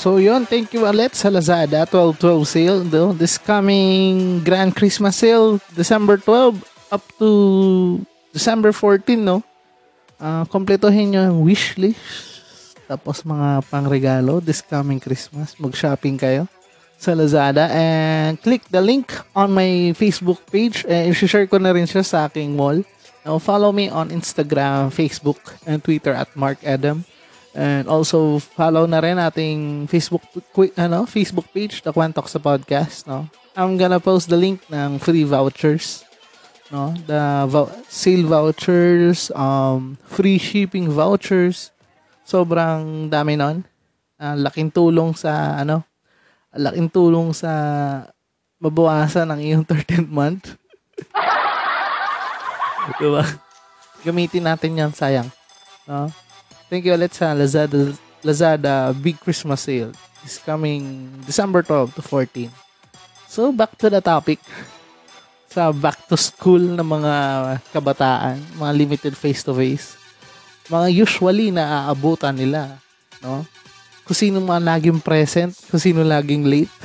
So 0.00 0.16
yun, 0.16 0.48
thank 0.48 0.72
you 0.72 0.88
ulit 0.88 1.12
sa 1.12 1.28
Lazada 1.28 1.84
12-12 1.84 2.48
sale. 2.48 2.80
No? 2.88 3.12
This 3.12 3.36
coming 3.36 4.40
Grand 4.40 4.72
Christmas 4.72 5.20
sale, 5.20 5.60
December 5.76 6.16
12 6.16 6.56
up 6.88 7.04
to 7.20 7.28
December 8.32 8.72
14, 8.72 9.20
no? 9.20 9.44
Ah, 10.16 10.48
kompletohin 10.48 11.12
nyo 11.12 11.28
yung 11.28 11.44
wish 11.44 11.76
list. 11.76 12.80
Tapos 12.88 13.20
mga 13.28 13.60
pangregalo 13.68 14.40
this 14.40 14.64
coming 14.64 14.96
Christmas. 14.96 15.52
Mag-shopping 15.60 16.16
kayo 16.16 16.48
sa 16.96 17.12
Lazada 17.12 17.68
and 17.68 18.40
click 18.40 18.64
the 18.72 18.80
link 18.80 19.12
on 19.36 19.52
my 19.52 19.92
Facebook 19.92 20.40
page 20.48 20.80
and 20.88 21.12
i-share 21.12 21.44
ko 21.44 21.60
na 21.60 21.76
rin 21.76 21.84
siya 21.84 22.00
sa 22.00 22.24
aking 22.24 22.56
wall. 22.56 22.80
Now, 23.20 23.36
follow 23.36 23.68
me 23.68 23.92
on 23.92 24.08
Instagram, 24.08 24.96
Facebook, 24.96 25.60
and 25.68 25.84
Twitter 25.84 26.16
at 26.16 26.32
Mark 26.32 26.56
Adam. 26.64 27.04
And 27.50 27.90
also 27.90 28.38
follow 28.38 28.86
na 28.86 29.02
rin 29.02 29.18
ating 29.18 29.90
Facebook 29.90 30.22
quick 30.54 30.70
ano, 30.78 31.02
Facebook 31.02 31.50
page, 31.50 31.82
The 31.82 31.90
Kwantok 31.90 32.30
sa 32.30 32.38
podcast, 32.38 33.10
no. 33.10 33.26
I'm 33.58 33.74
gonna 33.74 33.98
post 33.98 34.30
the 34.30 34.38
link 34.38 34.62
ng 34.70 35.02
free 35.02 35.26
vouchers, 35.26 36.06
no. 36.70 36.94
The 37.10 37.50
vou- 37.50 37.74
sale 37.90 38.22
vouchers, 38.30 39.34
um 39.34 39.98
free 40.06 40.38
shipping 40.38 40.86
vouchers. 40.86 41.74
Sobrang 42.22 43.10
dami 43.10 43.34
nun. 43.34 43.66
Ah, 44.14 44.38
laking 44.38 44.70
tulong 44.70 45.18
sa 45.18 45.58
ano, 45.58 45.82
laking 46.54 46.86
tulong 46.94 47.34
sa 47.34 47.50
mabawasan 48.62 49.26
ang 49.26 49.40
iyong 49.42 49.66
13th 49.70 50.06
month. 50.06 50.54
diba? 53.00 53.24
Gamitin 54.04 54.44
natin 54.44 54.78
yan, 54.78 54.92
sayang. 54.92 55.28
No? 55.88 56.12
Thank 56.70 56.86
you 56.86 56.94
ulit 56.94 57.10
sa 57.10 57.34
Lazada, 57.34 57.98
Lazada 58.22 58.94
Big 58.94 59.18
Christmas 59.18 59.66
Sale. 59.66 59.90
It's 60.22 60.38
coming 60.38 61.10
December 61.26 61.66
12 61.66 61.98
to 61.98 62.02
14. 62.06 62.46
So, 63.26 63.50
back 63.50 63.74
to 63.82 63.90
the 63.90 63.98
topic. 63.98 64.38
Sa 65.50 65.74
back 65.74 66.06
to 66.06 66.14
school 66.14 66.62
ng 66.62 66.86
mga 66.86 67.14
kabataan, 67.74 68.38
mga 68.54 68.72
limited 68.78 69.18
face-to-face. 69.18 69.98
Mga 70.70 70.94
usually 70.94 71.50
na 71.50 71.90
aabutan 71.90 72.38
nila. 72.38 72.78
No? 73.18 73.42
Kung 74.06 74.14
sino 74.14 74.38
mga 74.38 74.62
laging 74.62 75.02
present, 75.02 75.50
kung 75.66 75.82
sino 75.82 76.06
laging 76.06 76.46
late. 76.46 76.70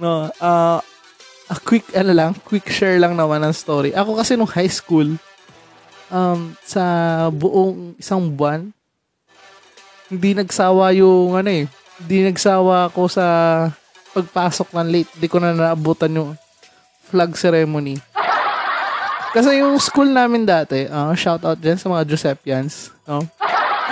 no, 0.00 0.32
uh, 0.40 0.80
a 1.52 1.56
quick, 1.60 1.84
ano 1.92 2.16
lang, 2.16 2.32
quick 2.48 2.72
share 2.72 2.96
lang 2.96 3.12
naman 3.12 3.44
ng 3.44 3.52
story. 3.52 3.92
Ako 3.92 4.16
kasi 4.16 4.32
nung 4.32 4.48
high 4.48 4.72
school, 4.72 5.20
um, 6.10 6.54
sa 6.62 6.84
buong 7.32 7.96
isang 7.98 8.26
buwan, 8.30 8.70
hindi 10.06 10.30
nagsawa 10.38 10.94
yung 10.94 11.34
ano 11.34 11.50
eh, 11.50 11.64
hindi 12.02 12.18
nagsawa 12.30 12.90
ako 12.92 13.10
sa 13.10 13.26
pagpasok 14.14 14.72
ng 14.72 14.88
late. 14.88 15.10
Hindi 15.18 15.28
ko 15.28 15.36
na 15.42 15.52
naabutan 15.52 16.16
yung 16.16 16.30
flag 17.06 17.34
ceremony. 17.36 17.98
Kasi 19.36 19.60
yung 19.60 19.76
school 19.76 20.08
namin 20.08 20.48
dati, 20.48 20.88
uh, 20.88 21.12
shout 21.12 21.44
out 21.44 21.60
dyan 21.60 21.76
sa 21.76 21.92
mga 21.92 22.08
Giuseppians. 22.08 22.88
No? 23.04 23.20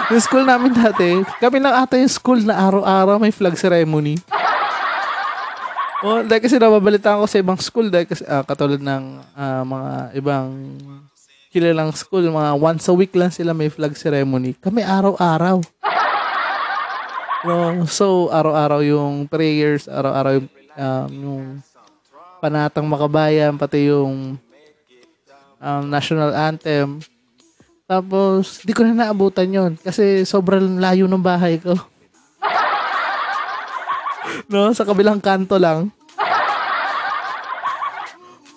Yung 0.09 0.23
school 0.25 0.45
namin 0.49 0.73
dati, 0.73 1.21
kami 1.37 1.61
lang 1.61 1.77
ata 1.77 2.01
yung 2.01 2.09
school 2.09 2.41
na 2.41 2.57
araw-araw 2.57 3.21
may 3.21 3.35
flag 3.35 3.57
ceremony. 3.61 4.17
Oh, 6.05 6.21
dahil 6.21 6.45
kasi 6.45 6.61
nababalitaan 6.61 7.17
ko 7.17 7.25
sa 7.25 7.41
ibang 7.41 7.57
school 7.57 7.89
dahil 7.89 8.05
kasi 8.05 8.25
ah, 8.29 8.45
katulad 8.45 8.77
ng 8.77 9.05
ah, 9.33 9.65
mga 9.65 9.93
ibang 10.21 10.49
kilalang 11.55 11.95
school, 11.95 12.27
mga 12.27 12.59
once 12.59 12.91
a 12.91 12.95
week 12.99 13.15
lang 13.15 13.31
sila 13.31 13.55
may 13.55 13.71
flag 13.71 13.95
ceremony. 13.95 14.59
Kami 14.59 14.83
araw-araw. 14.83 15.63
No, 17.45 17.85
so 17.85 18.33
araw-araw 18.33 18.81
yung 18.81 19.29
prayers, 19.29 19.85
araw-araw 19.85 20.41
yung, 20.41 20.49
um, 20.81 21.09
yung 21.13 21.45
panatang 22.41 22.89
makabayan, 22.89 23.61
pati 23.61 23.93
yung 23.93 24.41
um, 25.61 25.85
national 25.85 26.33
anthem. 26.33 27.05
Tapos, 27.85 28.65
di 28.65 28.73
ko 28.73 28.81
na 28.81 28.97
naabutan 28.97 29.53
yon 29.53 29.73
kasi 29.77 30.25
sobrang 30.25 30.81
layo 30.81 31.05
ng 31.05 31.21
bahay 31.21 31.61
ko. 31.61 31.77
no, 34.53 34.73
sa 34.73 34.89
kabilang 34.89 35.21
kanto 35.21 35.61
lang. 35.61 35.93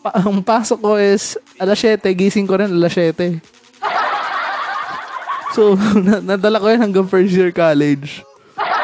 Pa- 0.08 0.24
ang 0.24 0.39
pasok 0.39 0.80
ko 0.80 0.91
is 0.96 1.36
alas 1.60 1.84
7, 1.84 2.00
gising 2.15 2.48
ko 2.48 2.56
rin 2.56 2.72
alas 2.72 2.96
7. 2.96 3.43
So, 5.52 5.76
na- 6.08 6.24
nadala 6.24 6.63
ko 6.63 6.72
yan 6.72 6.88
hanggang 6.88 7.12
first 7.12 7.36
year 7.36 7.52
college. 7.52 8.24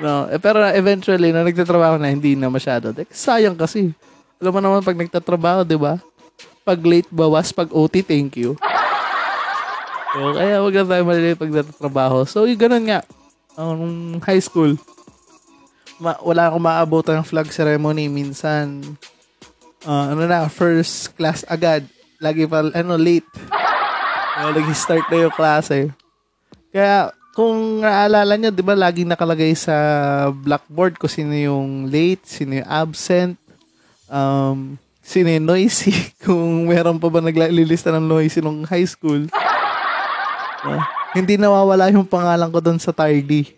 No, 0.00 0.24
eh, 0.32 0.40
pero 0.40 0.64
eventually, 0.72 1.28
na 1.28 1.44
nagtatrabaho 1.44 2.00
na, 2.00 2.08
hindi 2.08 2.32
na 2.32 2.48
masyado. 2.48 2.88
Like, 2.88 3.12
sayang 3.12 3.52
kasi. 3.52 3.92
Alam 4.40 4.56
mo 4.56 4.60
naman, 4.64 4.80
pag 4.80 4.96
nagtatrabaho, 4.96 5.60
di 5.60 5.76
ba? 5.76 6.00
Pag 6.64 6.80
late 6.80 7.12
bawas, 7.12 7.52
pag 7.52 7.68
OT, 7.68 8.00
thank 8.00 8.40
you. 8.40 8.56
So, 10.16 10.32
kaya 10.40 10.56
wag 10.64 10.72
na 10.72 10.88
tayo 10.88 11.04
malilate 11.04 11.36
pag 11.36 11.52
nagtatrabaho. 11.52 12.24
So, 12.24 12.48
yung 12.48 12.56
ganun 12.56 12.88
nga. 12.88 13.04
Um, 13.60 14.16
high 14.24 14.40
school. 14.40 14.80
Ma- 16.00 16.16
wala 16.24 16.48
akong 16.48 16.64
maabutan 16.64 17.20
ng 17.20 17.28
flag 17.28 17.52
ceremony. 17.52 18.08
Minsan, 18.08 18.96
uh, 19.84 20.12
ano 20.12 20.24
na, 20.28 20.48
first 20.50 21.14
class 21.16 21.44
agad. 21.48 21.84
Lagi 22.20 22.44
pa, 22.44 22.64
ano, 22.64 22.96
late. 23.00 23.28
Uh, 24.40 24.50
lagi 24.52 24.72
start 24.76 25.04
na 25.08 25.28
yung 25.28 25.36
klase. 25.36 25.88
Kaya, 26.72 27.12
kung 27.32 27.80
naalala 27.80 28.36
nyo, 28.36 28.50
di 28.52 28.64
ba, 28.64 28.76
laging 28.76 29.08
nakalagay 29.08 29.56
sa 29.56 29.74
blackboard 30.34 31.00
kung 31.00 31.12
sino 31.12 31.32
yung 31.32 31.88
late, 31.88 32.24
sino 32.26 32.60
yung 32.60 32.68
absent, 32.68 33.36
um, 34.10 34.76
sino 35.00 35.32
yung 35.32 35.48
noisy, 35.48 35.94
kung 36.24 36.68
meron 36.68 37.00
pa 37.00 37.08
ba 37.08 37.24
naglilista 37.24 37.88
ng 37.94 38.04
noisy 38.04 38.44
nung 38.44 38.66
high 38.68 38.86
school. 38.86 39.24
No? 40.60 40.76
Hindi 41.16 41.40
nawawala 41.40 41.90
yung 41.90 42.06
pangalan 42.06 42.52
ko 42.52 42.60
doon 42.60 42.78
sa 42.78 42.92
tardy. 42.92 43.56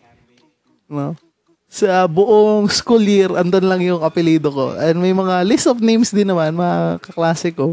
No? 0.87 1.19
Sa 1.73 2.05
buong 2.05 2.69
school 2.69 3.01
year, 3.01 3.33
andun 3.33 3.65
lang 3.65 3.81
yung 3.81 4.05
apelido 4.05 4.53
ko. 4.53 4.77
And 4.77 5.01
may 5.01 5.17
mga 5.17 5.41
list 5.49 5.65
of 5.65 5.81
names 5.81 6.13
din 6.13 6.29
naman, 6.29 6.53
mga 6.53 7.01
kaklase 7.01 7.49
ko. 7.49 7.73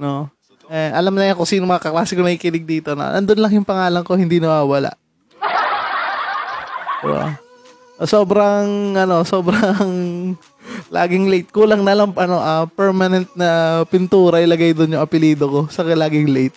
No? 0.00 0.32
Eh, 0.72 0.88
alam 0.96 1.12
na 1.12 1.28
yan 1.28 1.36
kung 1.36 1.44
sino 1.44 1.68
mga 1.68 1.92
kaklase 1.92 2.16
ko 2.16 2.24
nakikinig 2.24 2.64
dito 2.64 2.96
na 2.96 3.20
andun 3.20 3.36
lang 3.36 3.52
yung 3.52 3.68
pangalan 3.68 4.00
ko, 4.00 4.16
hindi 4.16 4.40
nawawala. 4.40 4.96
Diba? 7.04 7.36
Sobrang, 8.08 8.96
ano, 8.96 9.20
sobrang 9.28 9.88
laging 10.96 11.28
late. 11.28 11.52
Kulang 11.52 11.84
na 11.84 12.00
lang, 12.00 12.16
ano, 12.16 12.40
ah, 12.40 12.64
permanent 12.64 13.28
na 13.36 13.84
pintura 13.92 14.40
ilagay 14.40 14.72
doon 14.72 14.96
yung 14.96 15.04
apelido 15.04 15.44
ko 15.52 15.60
sa 15.68 15.84
laging 15.84 16.32
late. 16.32 16.56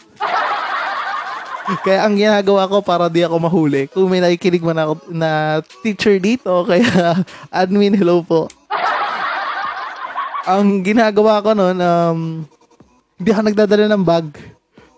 Kaya 1.80 2.04
ang 2.04 2.20
ginagawa 2.20 2.68
ko 2.68 2.84
para 2.84 3.08
di 3.08 3.24
ako 3.24 3.36
mahuli, 3.40 3.88
kung 3.88 4.12
may 4.12 4.20
nakikinig 4.20 4.60
man 4.60 4.76
ako 4.76 4.94
na 5.08 5.64
teacher 5.80 6.20
dito, 6.20 6.52
kaya 6.70 7.24
admin, 7.48 7.96
hello 7.96 8.20
po. 8.20 8.52
Ang 10.44 10.84
ginagawa 10.84 11.40
ko 11.40 11.56
noon, 11.56 11.78
um, 11.80 12.20
hindi 13.16 13.30
ako 13.32 13.42
nagdadala 13.48 13.86
ng 13.88 14.04
bag. 14.04 14.28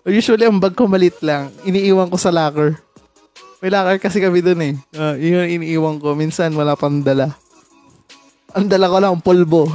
Usually, 0.04 0.48
ang 0.48 0.58
bag 0.58 0.74
ko 0.74 0.88
malit 0.88 1.16
lang. 1.20 1.52
Iniiwan 1.62 2.08
ko 2.08 2.16
sa 2.16 2.32
locker. 2.32 2.76
May 3.60 3.72
locker 3.72 3.96
kasi 4.08 4.20
kami 4.20 4.40
dun 4.44 4.60
eh. 4.60 4.74
Uh, 4.92 5.16
yun 5.16 5.48
iniiwan 5.60 6.00
ko. 6.00 6.16
Minsan, 6.16 6.52
wala 6.56 6.76
pang 6.76 7.04
dala. 7.04 7.36
Ang 8.56 8.68
dala 8.68 8.88
ko 8.88 8.96
lang, 9.00 9.20
pulbo. 9.20 9.68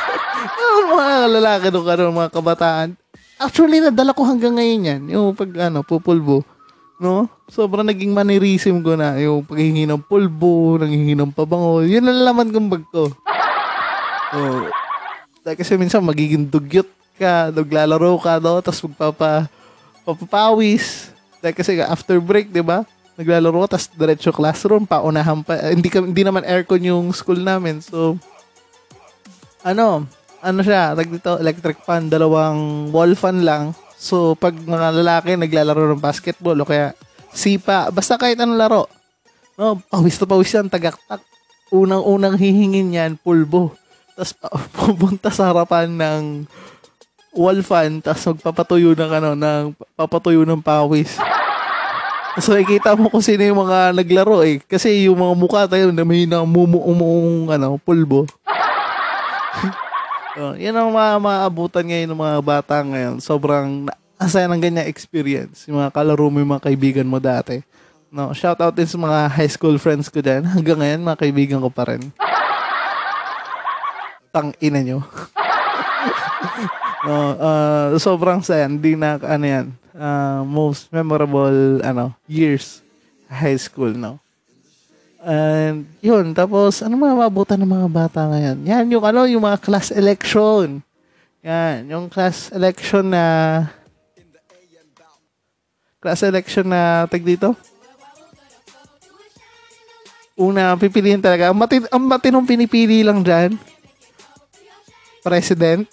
Ang 0.76 0.86
mga 0.92 1.28
lalaki 1.28 1.66
doon 1.72 1.84
karoon, 1.84 2.16
mga 2.16 2.32
kabataan. 2.32 2.88
Actually, 3.36 3.84
nadala 3.84 4.16
ko 4.16 4.24
hanggang 4.24 4.56
ngayon 4.56 4.88
yan. 4.88 5.02
Yung 5.12 5.36
pag, 5.36 5.52
ano, 5.68 5.84
pupulbo. 5.84 6.40
No? 6.96 7.28
Sobrang 7.52 7.84
naging 7.84 8.16
manirism 8.16 8.80
ko 8.80 8.96
na. 8.96 9.20
Yung 9.20 9.44
paghihingi 9.44 9.84
ng 9.84 10.00
pulbo, 10.00 10.80
nanghihingi 10.80 11.12
ng 11.12 11.32
pabango. 11.36 11.84
Yun 11.84 12.08
ang 12.08 12.24
laman 12.24 12.48
kong 12.48 12.68
bag 12.72 12.84
ko. 12.88 13.12
Oh. 14.32 14.64
Dahil 15.44 15.56
kasi 15.60 15.76
minsan 15.76 16.00
magiging 16.00 16.48
dugyot 16.48 16.88
ka, 17.20 17.52
naglalaro 17.52 18.16
ka, 18.18 18.40
no? 18.40 18.58
Tapos 18.64 18.80
magpapa, 18.88 19.46
papapawis. 20.08 21.12
Dahil 21.44 21.54
kasi 21.54 21.76
after 21.84 22.16
break, 22.18 22.48
di 22.48 22.64
ba? 22.64 22.88
Naglalaro 23.20 23.68
ka, 23.68 23.76
tapos 23.76 23.86
diretso 23.92 24.32
classroom, 24.32 24.88
paunahan 24.88 25.44
pa. 25.44 25.60
hindi, 25.76 25.92
ka, 25.92 26.00
hindi 26.00 26.24
naman 26.24 26.44
aircon 26.48 26.80
yung 26.80 27.12
school 27.12 27.38
namin. 27.38 27.84
So, 27.84 28.16
ano, 29.60 30.08
ano 30.40 30.60
siya, 30.60 30.92
tag 30.92 31.08
dito, 31.08 31.38
electric 31.40 31.80
fan, 31.84 32.08
dalawang 32.08 32.90
wall 32.92 33.12
fan 33.16 33.44
lang. 33.44 33.72
So, 33.96 34.36
pag 34.36 34.52
mga 34.52 34.92
lalaki 35.00 35.34
naglalaro 35.34 35.96
ng 35.96 36.02
basketball 36.02 36.56
o 36.60 36.68
kaya 36.68 36.92
sipa, 37.32 37.88
basta 37.88 38.20
kahit 38.20 38.36
anong 38.36 38.60
laro. 38.60 38.82
No, 39.56 39.80
pawis 39.88 40.20
na 40.20 40.26
pawis 40.28 40.52
yan, 40.52 40.68
tagaktak. 40.68 41.24
Unang-unang 41.72 42.36
hihingin 42.36 42.92
yan, 42.92 43.12
pulbo. 43.16 43.72
Tapos 44.12 44.32
uh, 44.44 44.60
pupunta 44.76 45.32
sa 45.32 45.52
harapan 45.52 45.88
ng 45.88 46.22
wall 47.36 47.60
fan, 47.64 48.00
tapos 48.04 48.36
magpapatuyo 48.36 48.92
ng 48.96 49.10
ano, 49.12 49.30
ng 49.36 49.62
papatuyo 49.96 50.44
ng 50.44 50.60
pawis. 50.60 51.16
So, 52.36 52.52
nakikita 52.52 52.92
mo 53.00 53.08
kung 53.08 53.24
sino 53.24 53.40
yung 53.48 53.64
mga 53.64 53.96
naglaro 53.96 54.44
eh. 54.44 54.60
Kasi 54.60 55.08
yung 55.08 55.16
mga 55.16 55.34
mukha 55.40 55.62
tayo 55.64 55.88
na 55.88 56.04
may 56.04 56.28
namumuong 56.28 57.48
ano, 57.48 57.80
pulbo. 57.80 58.28
Oh, 60.36 60.52
yan 60.52 60.76
ang 60.76 60.92
mga 60.92 61.16
maabutan 61.16 61.80
ngayon 61.88 62.12
ng 62.12 62.20
mga 62.20 62.38
bata 62.44 62.76
ngayon. 62.84 63.16
Sobrang 63.24 63.88
asaya 64.20 64.44
ng 64.44 64.60
ganyan 64.60 64.84
experience. 64.84 65.64
Yung 65.64 65.80
mga 65.80 65.88
kalaro 65.96 66.28
mo, 66.28 66.36
yung 66.36 66.52
mga 66.52 66.68
kaibigan 66.68 67.08
mo 67.08 67.16
dati. 67.16 67.64
No, 68.12 68.36
shout 68.36 68.60
out 68.60 68.76
din 68.76 68.84
sa 68.84 69.00
mga 69.00 69.32
high 69.32 69.48
school 69.48 69.80
friends 69.80 70.12
ko 70.12 70.20
dyan. 70.20 70.44
Hanggang 70.52 70.76
ngayon, 70.76 71.08
mga 71.08 71.20
kaibigan 71.24 71.64
ko 71.64 71.72
pa 71.72 71.88
rin. 71.88 72.12
Tang 74.28 74.52
ina 74.60 74.84
nyo. 74.84 75.00
no, 77.08 77.16
uh, 77.40 77.96
sobrang 77.96 78.44
saya. 78.44 78.68
Hindi 78.68 78.92
na, 78.92 79.16
ano 79.16 79.44
yan, 79.48 79.66
uh, 79.96 80.44
most 80.44 80.92
memorable, 80.92 81.80
ano, 81.80 82.12
years 82.28 82.84
high 83.32 83.56
school, 83.56 83.96
no? 83.96 84.20
And 85.26 85.90
yun, 85.98 86.30
tapos 86.38 86.86
ano 86.86 86.94
mga 86.94 87.26
ng 87.58 87.66
mga 87.66 87.88
bata 87.90 88.30
ngayon? 88.30 88.62
Yan 88.62 88.86
yung 88.94 89.02
ano, 89.02 89.26
yung 89.26 89.42
mga 89.42 89.58
class 89.58 89.90
election. 89.90 90.78
Yan, 91.42 91.90
yung 91.90 92.06
class 92.06 92.54
election 92.54 93.10
na 93.10 93.22
class 95.98 96.22
election 96.22 96.70
na 96.70 97.10
tag 97.10 97.26
dito. 97.26 97.58
Una, 100.38 100.78
pipiliin 100.78 101.18
talaga. 101.18 101.50
Ang, 101.50 101.58
matin, 101.58 101.82
ang 101.90 102.02
matinong 102.06 102.46
pinipili 102.46 103.02
lang 103.02 103.24
dyan. 103.24 103.58
President, 105.26 105.90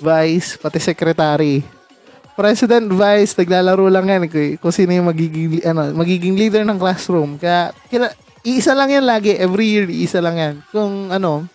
Vice, 0.00 0.56
pati 0.56 0.80
Secretary. 0.80 1.60
President, 2.38 2.86
Vice, 2.86 3.34
naglalaro 3.36 3.90
lang 3.90 4.06
yan. 4.08 4.22
Kung, 4.30 4.56
kung 4.62 4.72
sino 4.72 4.94
yung 4.94 5.10
magiging, 5.10 5.60
ano, 5.68 5.90
magiging 5.90 6.38
leader 6.38 6.62
ng 6.64 6.78
classroom. 6.78 7.34
Kaya, 7.34 7.74
kila, 7.90 8.14
iisa 8.42 8.74
lang 8.74 8.90
yan 8.92 9.06
lagi. 9.06 9.34
Every 9.34 9.66
year, 9.66 9.86
iisa 9.88 10.22
lang 10.22 10.36
yan. 10.38 10.54
Kung 10.70 11.10
ano, 11.10 11.46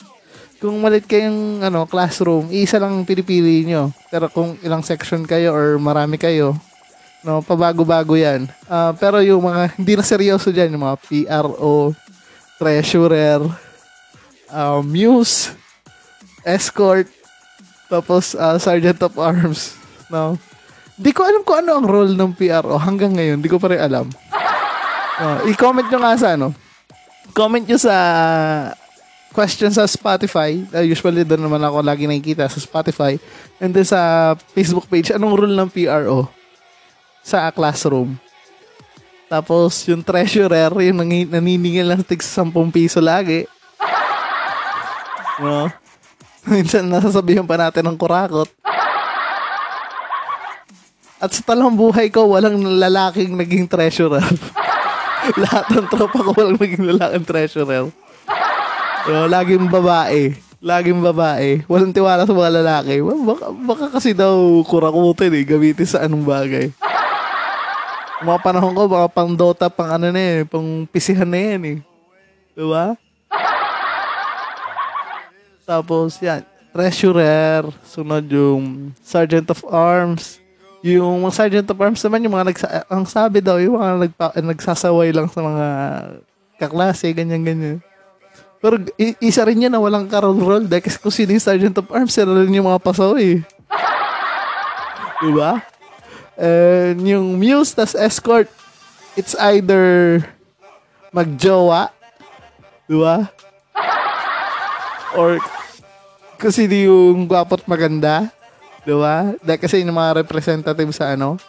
kung 0.64 0.80
malit 0.80 1.04
kayong 1.04 1.60
ano, 1.60 1.84
classroom, 1.84 2.48
iisa 2.48 2.80
lang 2.80 2.96
ang 2.96 3.06
pinipili 3.08 3.68
nyo. 3.68 3.92
Pero 4.08 4.32
kung 4.32 4.56
ilang 4.64 4.80
section 4.80 5.28
kayo 5.28 5.52
or 5.52 5.76
marami 5.76 6.16
kayo, 6.16 6.56
no, 7.24 7.44
pabago-bago 7.44 8.16
yan. 8.16 8.48
Ah, 8.72 8.96
pero 8.96 9.24
yung 9.24 9.44
mga, 9.44 9.72
hindi 9.80 9.94
na 9.96 10.06
seryoso 10.08 10.52
dyan, 10.52 10.76
yung 10.76 10.88
mga 10.88 11.00
PRO, 11.04 11.92
treasurer, 12.60 13.44
uh, 14.52 14.80
muse, 14.80 15.52
escort, 16.48 17.08
tapos 17.92 18.36
ah, 18.40 18.60
sergeant 18.60 19.00
of 19.04 19.20
arms. 19.20 19.76
No? 20.08 20.40
Di 20.94 21.10
ko 21.10 21.26
alam 21.26 21.42
kung 21.42 21.66
ano 21.66 21.76
ang 21.76 21.88
role 21.90 22.14
ng 22.14 22.38
PRO 22.38 22.78
hanggang 22.78 23.18
ngayon. 23.18 23.42
Di 23.42 23.50
ko 23.50 23.58
pa 23.58 23.74
rin 23.74 23.82
alam. 23.82 24.08
Ah, 25.20 25.42
i-comment 25.50 25.88
nyo 25.90 26.00
nga 26.00 26.16
sa 26.16 26.40
ano. 26.40 26.54
Comment 27.32 27.64
nyo 27.64 27.80
sa 27.80 27.96
question 29.34 29.74
sa 29.74 29.90
Spotify. 29.90 30.62
Uh, 30.70 30.86
usually 30.86 31.26
doon 31.26 31.48
naman 31.50 31.64
ako 31.64 31.82
lagi 31.82 32.06
nakikita 32.06 32.46
sa 32.52 32.62
Spotify. 32.62 33.18
And 33.58 33.74
then 33.74 33.84
sa 33.84 34.34
Facebook 34.54 34.86
page, 34.86 35.10
anong 35.10 35.40
role 35.40 35.56
ng 35.58 35.70
PRO 35.72 36.30
sa 37.26 37.50
classroom? 37.50 38.16
Tapos 39.32 39.82
yung 39.90 40.06
treasurer, 40.06 40.70
yung 40.86 41.02
nangi- 41.02 41.26
naniningil 41.26 41.90
ng 41.90 42.06
tig 42.06 42.22
sa 42.22 42.46
10 42.46 42.54
piso 42.70 43.02
lagi. 43.02 43.50
No? 45.42 45.66
Minsan 46.54 46.86
nasasabihan 46.86 47.48
pa 47.48 47.58
natin 47.58 47.90
ng 47.90 47.98
kurakot. 47.98 48.52
At 51.24 51.32
sa 51.32 51.42
talang 51.42 51.72
buhay 51.72 52.12
ko, 52.12 52.36
walang 52.36 52.60
lalaking 52.60 53.34
naging 53.34 53.66
treasurer. 53.66 54.22
Lahat 55.40 55.66
ng 55.72 55.88
tropa 55.88 56.20
ko 56.20 56.32
walang 56.36 56.60
naging 56.60 56.84
lalaking 56.84 57.24
treasurer. 57.24 57.88
So, 59.04 59.28
laging 59.28 59.68
babae. 59.72 60.36
Laging 60.64 61.00
babae. 61.04 61.64
Walang 61.68 61.96
tiwala 61.96 62.24
sa 62.24 62.36
mga 62.36 62.64
lalaki. 62.64 63.04
Baka, 63.04 63.46
baka 63.52 63.86
kasi 63.92 64.16
daw 64.16 64.64
kurakutin 64.68 65.36
eh. 65.36 65.44
Gamitin 65.44 65.88
sa 65.88 66.04
anong 66.08 66.24
bagay. 66.24 66.72
Mga 68.24 68.40
panahon 68.40 68.72
ko, 68.72 68.88
baka 68.88 69.08
pang 69.12 69.36
Dota, 69.36 69.68
pang 69.68 69.92
ano 69.92 70.08
na 70.08 70.20
eh. 70.20 70.48
Pang 70.48 70.88
pisihan 70.88 71.28
na 71.28 71.40
yan 71.40 71.64
eh. 71.68 71.78
Diba? 72.56 72.96
Tapos 75.68 76.20
yan. 76.24 76.44
Treasurer. 76.72 77.68
Sunod 77.84 78.24
yung 78.28 78.96
Sergeant 79.04 79.52
of 79.52 79.64
Arms. 79.68 80.43
Yung 80.84 81.24
Sergeant 81.32 81.64
of 81.72 81.80
Arms 81.80 82.04
naman, 82.04 82.28
yung 82.28 82.36
mga 82.36 82.48
nagsa- 82.52 82.84
ang 82.92 83.08
sabi 83.08 83.40
daw, 83.40 83.56
yung 83.56 83.80
mga 83.80 84.04
nagpa- 84.04 84.36
nagsasaway 84.36 85.16
lang 85.16 85.32
sa 85.32 85.40
mga 85.40 85.66
kaklase, 86.60 87.08
ganyan-ganyan. 87.16 87.80
Pero 88.60 88.76
i- 89.00 89.16
isa 89.24 89.48
rin 89.48 89.64
yan 89.64 89.72
na 89.72 89.80
walang 89.80 90.12
karol-roll 90.12 90.68
dahil 90.68 90.84
kasi 90.84 91.00
kung 91.00 91.16
sino 91.16 91.32
yung 91.32 91.44
Sergeant 91.44 91.80
of 91.80 91.88
Arms, 91.88 92.12
sila 92.12 92.36
rin 92.36 92.52
yung 92.52 92.68
mga 92.68 92.84
pasaway. 92.84 93.40
diba? 95.24 95.64
And 96.36 97.00
yung 97.00 97.40
Muse 97.40 97.72
tas 97.72 97.96
Escort, 97.96 98.52
it's 99.16 99.40
either 99.40 100.20
magjowa, 101.16 101.96
diba? 102.92 103.32
Or 105.20 105.40
kung 106.36 106.52
sino 106.52 106.76
yung 106.76 107.24
gwapo't 107.24 107.64
maganda, 107.72 108.36
Diba? 108.84 109.32
Dahil 109.40 109.60
kasi 109.60 109.80
yung 109.80 109.96
mga 109.96 110.24
representative 110.24 110.92
sa 110.92 111.16
ano, 111.16 111.40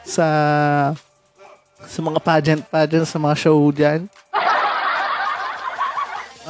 sa 0.00 0.26
sa 1.80 2.00
mga 2.00 2.20
pageant, 2.20 2.62
pageant, 2.68 3.08
sa 3.08 3.20
mga 3.20 3.36
show 3.36 3.60
dyan. 3.72 4.08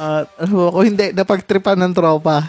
At 0.01 0.27
ano 0.39 0.71
ako, 0.71 0.79
hindi, 0.87 1.11
napagtripan 1.13 1.77
ng 1.77 1.93
tropa. 1.93 2.47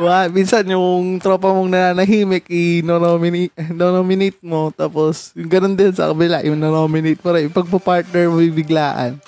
Wa, 0.00 0.32
minsan 0.32 0.64
yung 0.64 1.20
tropa 1.20 1.52
mong 1.52 1.68
nananahimik, 1.68 2.48
i-nominate 2.48 3.52
nominate 3.68 4.40
mo. 4.40 4.72
Tapos, 4.72 5.36
yung 5.36 5.50
ganun 5.52 5.76
din 5.76 5.92
sa 5.92 6.08
kabila, 6.08 6.40
yung 6.40 6.56
nominate 6.56 7.20
mo 7.20 7.30
rin. 7.36 7.52
Pagpa-partner 7.52 8.32
mo, 8.32 8.40
biglaan. 8.40 9.20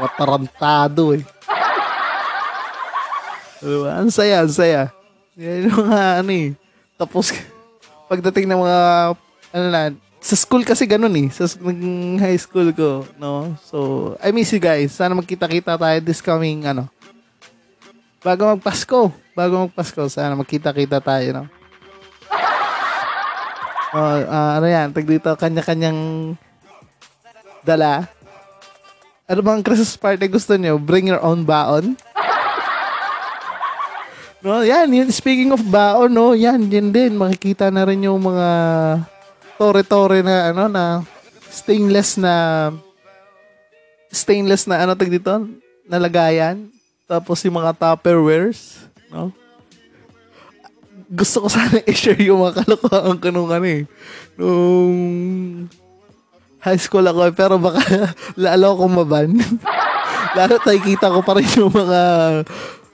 Mga 0.00 0.08
tarantado 0.16 1.12
eh. 1.12 1.20
Diba? 3.60 3.90
Ang 3.96 4.12
saya, 4.12 4.44
ang 4.44 4.52
saya. 4.52 4.82
Yan 5.36 5.68
yung 5.68 5.76
mga 5.88 6.00
ano 6.20 6.30
eh. 6.32 6.48
Tapos, 6.96 7.32
pagdating 8.10 8.48
ng 8.48 8.60
mga, 8.60 8.80
ano 9.52 9.66
na, 9.72 9.82
sa 10.20 10.34
school 10.34 10.66
kasi 10.66 10.84
ganun 10.84 11.14
eh. 11.14 11.28
Sa 11.30 11.46
high 12.20 12.40
school 12.40 12.74
ko, 12.74 13.06
no? 13.16 13.54
So, 13.62 14.12
I 14.20 14.34
miss 14.34 14.52
you 14.52 14.60
guys. 14.60 14.92
Sana 14.92 15.14
magkita-kita 15.14 15.78
tayo 15.78 15.98
this 16.02 16.24
coming, 16.24 16.66
ano, 16.66 16.90
bago 18.20 18.50
magpasko. 18.56 19.14
Bago 19.36 19.68
magpasko, 19.68 20.08
sana 20.10 20.34
magkita-kita 20.34 20.98
tayo, 21.00 21.28
no? 21.42 21.44
Oh, 23.96 24.02
ah, 24.02 24.60
ano 24.60 24.66
yan, 24.66 24.92
tag 24.92 25.08
dito, 25.08 25.30
kanya-kanyang 25.38 26.34
dala. 27.64 28.10
Ano 29.24 29.40
bang 29.40 29.64
Christmas 29.64 29.96
party 29.96 30.26
gusto 30.28 30.52
nyo? 30.58 30.76
Bring 30.76 31.08
your 31.08 31.22
own 31.22 31.48
baon? 31.48 31.96
No, 34.46 34.62
yan, 34.62 34.86
yun, 34.94 35.10
speaking 35.10 35.50
of 35.50 35.58
baon, 35.58 36.14
no, 36.14 36.30
yan, 36.30 36.70
yun 36.70 36.94
din, 36.94 37.18
makikita 37.18 37.66
na 37.66 37.82
rin 37.82 38.06
yung 38.06 38.22
mga 38.22 38.48
tore-tore 39.58 40.22
na, 40.22 40.54
ano, 40.54 40.70
na 40.70 41.02
stainless 41.50 42.14
na, 42.14 42.70
stainless 44.06 44.70
na, 44.70 44.86
ano, 44.86 44.94
tag 44.94 45.10
dito, 45.10 45.50
na 45.90 45.98
lagayan. 45.98 46.70
Tapos 47.10 47.42
yung 47.42 47.58
mga 47.58 47.74
Tupperwares, 47.74 48.86
no? 49.10 49.34
Gusto 51.10 51.42
ko 51.42 51.48
sana 51.50 51.82
i-share 51.90 52.22
yung 52.22 52.46
mga 52.46 52.62
kalokohan 52.62 53.18
ko 53.18 53.28
nung, 53.34 53.50
ano, 53.50 53.66
eh, 53.66 53.82
nung 54.38 54.94
high 56.62 56.78
school 56.78 57.02
ako, 57.02 57.34
pero 57.34 57.58
baka 57.58 57.82
lalo 58.46 58.78
akong 58.78 58.94
maban. 58.94 59.30
lalo 60.38 60.54
nakikita 60.62 61.10
ko 61.10 61.18
pa 61.26 61.34
rin 61.34 61.50
yung 61.58 61.74
mga 61.74 62.00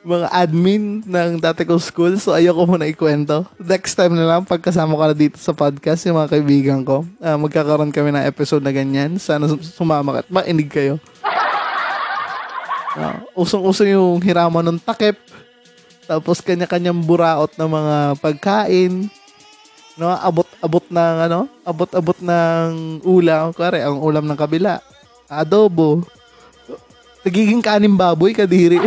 mga 0.03 0.29
admin 0.35 1.03
ng 1.07 1.39
dati 1.39 1.63
kong 1.63 1.83
school. 1.83 2.15
So, 2.19 2.35
ayoko 2.35 2.67
muna 2.67 2.91
ikwento. 2.91 3.47
Next 3.59 3.95
time 3.95 4.19
na 4.19 4.27
lang, 4.27 4.43
pagkasama 4.43 4.99
ko 4.99 5.03
na 5.07 5.17
dito 5.17 5.39
sa 5.39 5.55
podcast, 5.55 6.03
yung 6.07 6.19
mga 6.19 6.33
kaibigan 6.39 6.81
ko, 6.83 7.07
ah, 7.23 7.39
magkakaroon 7.39 7.95
kami 7.95 8.11
ng 8.11 8.27
episode 8.27 8.67
na 8.67 8.75
ganyan. 8.75 9.17
Sana 9.23 9.47
sum- 9.47 9.63
sumama 9.63 10.19
ka 10.19 10.27
at 10.27 10.31
mainig 10.31 10.71
kayo. 10.71 10.99
Ah, 12.93 13.25
usong-uso 13.33 13.87
yung 13.89 14.21
hiraman 14.21 14.75
ng 14.75 14.83
takip. 14.83 15.17
Tapos 16.05 16.45
kanya-kanyang 16.45 16.99
buraot 16.99 17.55
ng 17.57 17.71
mga 17.71 17.97
pagkain. 18.21 19.09
No, 19.97 20.13
abot-abot 20.13 20.85
ng 20.89 21.17
ano, 21.31 21.41
abot-abot 21.63 22.19
ng 22.21 23.01
ulam, 23.07 23.53
kare 23.55 23.85
ang 23.87 24.03
ulam 24.03 24.25
ng 24.27 24.37
kabila. 24.37 24.83
Adobo. 25.31 26.05
Nagiging 27.23 27.63
kanin 27.63 27.95
baboy, 27.95 28.35
kadiri. 28.35 28.83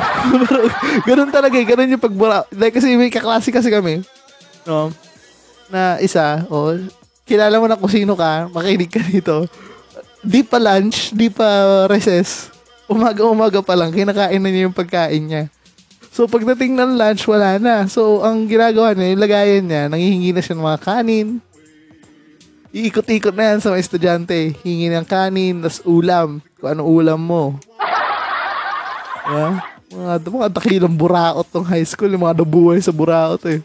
Ganun 1.08 1.32
talaga, 1.32 1.56
eh. 1.56 1.64
ganun 1.64 1.96
yung 1.96 2.04
pagbura. 2.04 2.44
Like, 2.52 2.76
kasi 2.76 2.92
may 3.00 3.08
kaklase 3.08 3.48
kasi 3.48 3.72
kami. 3.72 4.04
No? 4.68 4.92
Na 5.72 5.96
isa, 6.04 6.44
oh, 6.52 6.76
kilala 7.24 7.56
mo 7.64 7.66
na 7.72 7.80
kung 7.80 7.92
sino 7.92 8.12
ka, 8.14 8.52
makinig 8.52 8.92
ka 8.92 9.00
dito. 9.00 9.48
Di 10.20 10.44
pa 10.44 10.60
lunch, 10.60 11.16
di 11.16 11.32
pa 11.32 11.88
recess. 11.88 12.52
Umaga-umaga 12.92 13.64
pa 13.64 13.74
lang, 13.74 13.96
kinakain 13.96 14.44
na 14.44 14.50
niya 14.52 14.68
yung 14.68 14.76
pagkain 14.76 15.24
niya. 15.24 15.44
So, 16.16 16.28
pagdating 16.32 16.76
ng 16.76 16.96
lunch, 16.96 17.28
wala 17.28 17.60
na. 17.60 17.88
So, 17.92 18.24
ang 18.24 18.48
ginagawa 18.48 18.96
niya, 18.96 19.12
yung 19.16 19.24
lagayan 19.24 19.64
niya, 19.68 19.84
nangihingi 19.92 20.32
na 20.32 20.44
siya 20.44 20.56
ng 20.56 20.64
mga 20.64 20.80
kanin. 20.84 21.28
Iikot-ikot 22.76 23.32
na 23.32 23.56
yan 23.56 23.60
sa 23.64 23.72
mga 23.72 23.84
estudyante. 23.84 24.52
Hingi 24.64 24.92
ng 24.92 25.08
kanin, 25.08 25.64
tas 25.64 25.80
ulam. 25.88 26.44
Kung 26.60 26.76
anong 26.76 26.88
ulam 26.88 27.20
mo. 27.20 27.44
Diba? 29.26 29.50
Mga, 29.90 30.14
mga 30.30 30.50
dakilang 30.54 30.96
buraot 30.96 31.48
tong 31.50 31.66
high 31.66 31.86
school. 31.86 32.10
Yung 32.14 32.24
mga 32.26 32.42
nabuhay 32.42 32.80
sa 32.82 32.94
buraot 32.94 33.42
eh. 33.50 33.60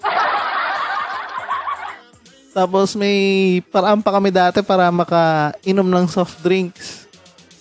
Tapos 2.50 2.98
may 2.98 3.60
paraan 3.70 4.02
pa 4.02 4.10
kami 4.10 4.34
dati 4.34 4.58
para 4.64 4.90
makainom 4.90 5.86
ng 5.86 6.06
soft 6.10 6.42
drinks. 6.42 7.06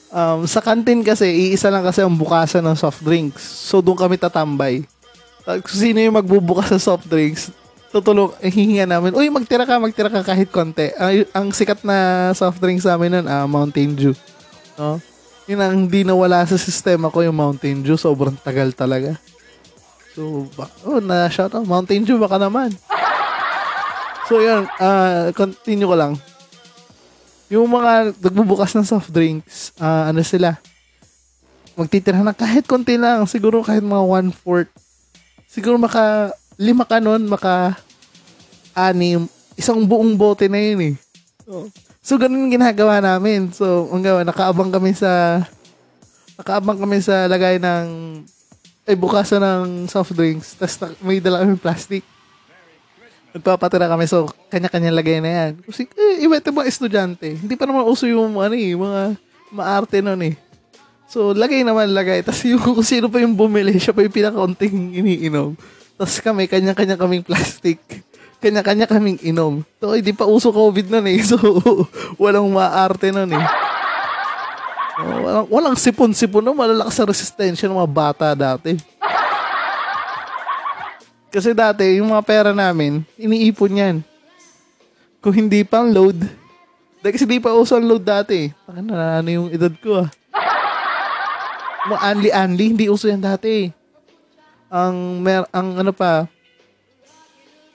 Um, 0.10 0.50
sa 0.50 0.58
kantin 0.66 1.06
kasi, 1.06 1.30
iisa 1.30 1.70
lang 1.70 1.86
kasi 1.86 2.02
ang 2.02 2.18
bukasan 2.18 2.66
ng 2.66 2.74
soft 2.74 3.06
drinks. 3.06 3.46
So, 3.46 3.78
doon 3.78 3.94
kami 3.94 4.18
tatambay. 4.18 4.82
Tapos, 5.46 5.70
sino 5.70 6.02
yung 6.02 6.18
magbubukas 6.18 6.74
sa 6.74 6.82
soft 6.82 7.06
drinks, 7.06 7.54
tutulong, 7.94 8.34
eh, 8.42 8.50
hihinga 8.50 8.90
namin, 8.90 9.14
uy, 9.14 9.30
magtira 9.30 9.70
ka, 9.70 9.78
magtira 9.78 10.10
ka 10.10 10.26
kahit 10.26 10.50
konti. 10.50 10.90
Ang, 10.98 11.30
ang 11.30 11.48
sikat 11.54 11.86
na 11.86 12.30
soft 12.34 12.58
drinks 12.58 12.90
sa 12.90 12.98
amin 12.98 13.22
nun, 13.22 13.28
ah, 13.30 13.46
Mountain 13.46 13.94
Dew. 13.94 14.14
No? 14.82 14.98
Ang 15.50 15.90
hindi 15.90 16.06
nawala 16.06 16.46
sa 16.46 16.62
sistema 16.62 17.10
ko 17.10 17.26
yung 17.26 17.34
Mountain 17.34 17.82
Dew. 17.82 17.98
Sobrang 17.98 18.38
tagal 18.38 18.70
talaga. 18.70 19.18
So, 20.14 20.46
oh, 20.86 21.02
na 21.02 21.26
shout 21.34 21.58
out. 21.58 21.66
Mountain 21.66 22.06
Dew, 22.06 22.22
baka 22.22 22.38
naman. 22.38 22.70
So, 24.30 24.38
yun. 24.46 24.70
ah 24.78 25.34
continue 25.34 25.90
ko 25.90 25.98
lang. 25.98 26.14
Yung 27.50 27.66
mga 27.66 28.14
nagbubukas 28.22 28.78
ng 28.78 28.86
soft 28.86 29.10
drinks, 29.10 29.74
ah, 29.82 30.14
ano 30.14 30.22
sila? 30.22 30.62
Magtitira 31.74 32.22
na 32.22 32.38
kahit 32.38 32.70
konti 32.70 32.94
lang. 33.02 33.26
Siguro 33.26 33.66
kahit 33.66 33.82
mga 33.82 34.06
one-fourth. 34.06 34.70
Siguro 35.50 35.82
maka, 35.82 36.30
lima 36.62 36.86
ka 36.86 37.02
nun, 37.02 37.26
maka, 37.26 37.74
anim. 38.78 39.26
Isang 39.58 39.82
buong 39.82 40.14
bote 40.14 40.46
na 40.46 40.62
yun 40.62 40.94
eh. 40.94 40.96
So, 41.42 41.74
so 42.10 42.18
ganun 42.18 42.50
ginagawa 42.50 42.98
namin. 42.98 43.54
So, 43.54 43.86
ang 43.94 44.02
gawa, 44.02 44.26
nakaabang 44.26 44.74
kami 44.74 44.98
sa, 44.98 45.46
nakaabang 46.42 46.82
kami 46.82 47.06
sa 47.06 47.30
lagay 47.30 47.62
ng, 47.62 47.86
ay 48.90 48.98
bukasan 48.98 49.38
ng 49.38 49.86
soft 49.86 50.18
drinks. 50.18 50.58
Tapos 50.58 50.98
may 51.06 51.22
dala 51.22 51.46
kami 51.46 51.54
plastic. 51.62 52.02
Nagpapatira 53.30 53.86
kami. 53.86 54.10
So, 54.10 54.26
kanya-kanya 54.50 54.90
lagay 54.90 55.22
na 55.22 55.30
yan. 55.30 55.52
Kasi, 55.62 55.86
eh, 55.94 56.26
ito 56.26 56.50
mga 56.50 56.66
estudyante. 56.74 57.30
Hindi 57.30 57.54
pa 57.54 57.70
naman 57.70 57.86
uso 57.86 58.10
yung, 58.10 58.42
ano 58.42 58.58
eh, 58.58 58.74
mga 58.74 59.02
maarte 59.54 60.02
nun 60.02 60.34
eh. 60.34 60.34
So, 61.06 61.38
lagay 61.38 61.62
naman, 61.62 61.94
lagay. 61.94 62.26
Tapos 62.26 62.42
yung 62.42 62.58
kung 62.58 62.82
sino 62.82 63.06
pa 63.06 63.22
yung 63.22 63.38
bumili, 63.38 63.78
siya 63.78 63.94
pa 63.94 64.02
yung 64.02 64.14
pinakaunting 64.18 64.98
iniinom. 64.98 65.54
Tapos 65.94 66.18
kami, 66.26 66.50
kanya-kanya 66.50 66.98
kaming 66.98 67.22
plastic. 67.22 67.78
Kanya-kanya 68.40 68.88
kaming 68.88 69.20
inom. 69.20 69.68
So, 69.84 69.92
hindi 69.96 70.16
pa 70.16 70.24
uso 70.24 70.52
COVID 70.56 70.88
nun 70.88 71.06
eh. 71.12 71.20
So, 71.30 71.36
walang 72.16 72.48
maarte 72.48 73.12
nun 73.12 73.36
eh. 73.36 73.46
Oh, 75.00 75.20
walang, 75.24 75.48
walang 75.48 75.76
sipon-sipon 75.80 76.44
no? 76.44 76.56
Malalakas 76.56 76.96
sa 77.00 77.08
resistensya 77.08 77.68
ng 77.68 77.80
mga 77.80 77.92
bata 77.92 78.28
dati. 78.36 78.76
Kasi 81.30 81.54
dati, 81.54 82.02
yung 82.02 82.10
mga 82.10 82.26
pera 82.26 82.52
namin, 82.52 83.06
iniipon 83.16 83.80
yan. 83.80 83.96
Kung 85.22 85.36
hindi 85.36 85.62
pang 85.62 85.92
load, 85.92 86.18
dahil 87.00 87.14
kasi 87.16 87.24
di 87.24 87.40
pa 87.40 87.56
uso 87.56 87.80
ang 87.80 87.88
load 87.88 88.04
dati. 88.04 88.52
Baka 88.68 88.80
na 88.84 89.24
ano 89.24 89.30
yung 89.32 89.48
edad 89.54 89.72
ko 89.80 90.04
ah. 90.04 90.10
Mga 91.88 92.00
anli-anli, 92.04 92.66
hindi 92.76 92.86
uso 92.92 93.08
yan 93.08 93.24
dati. 93.24 93.72
Ang, 94.68 95.24
mer 95.24 95.48
ang 95.56 95.80
ano 95.80 95.96
pa, 95.96 96.28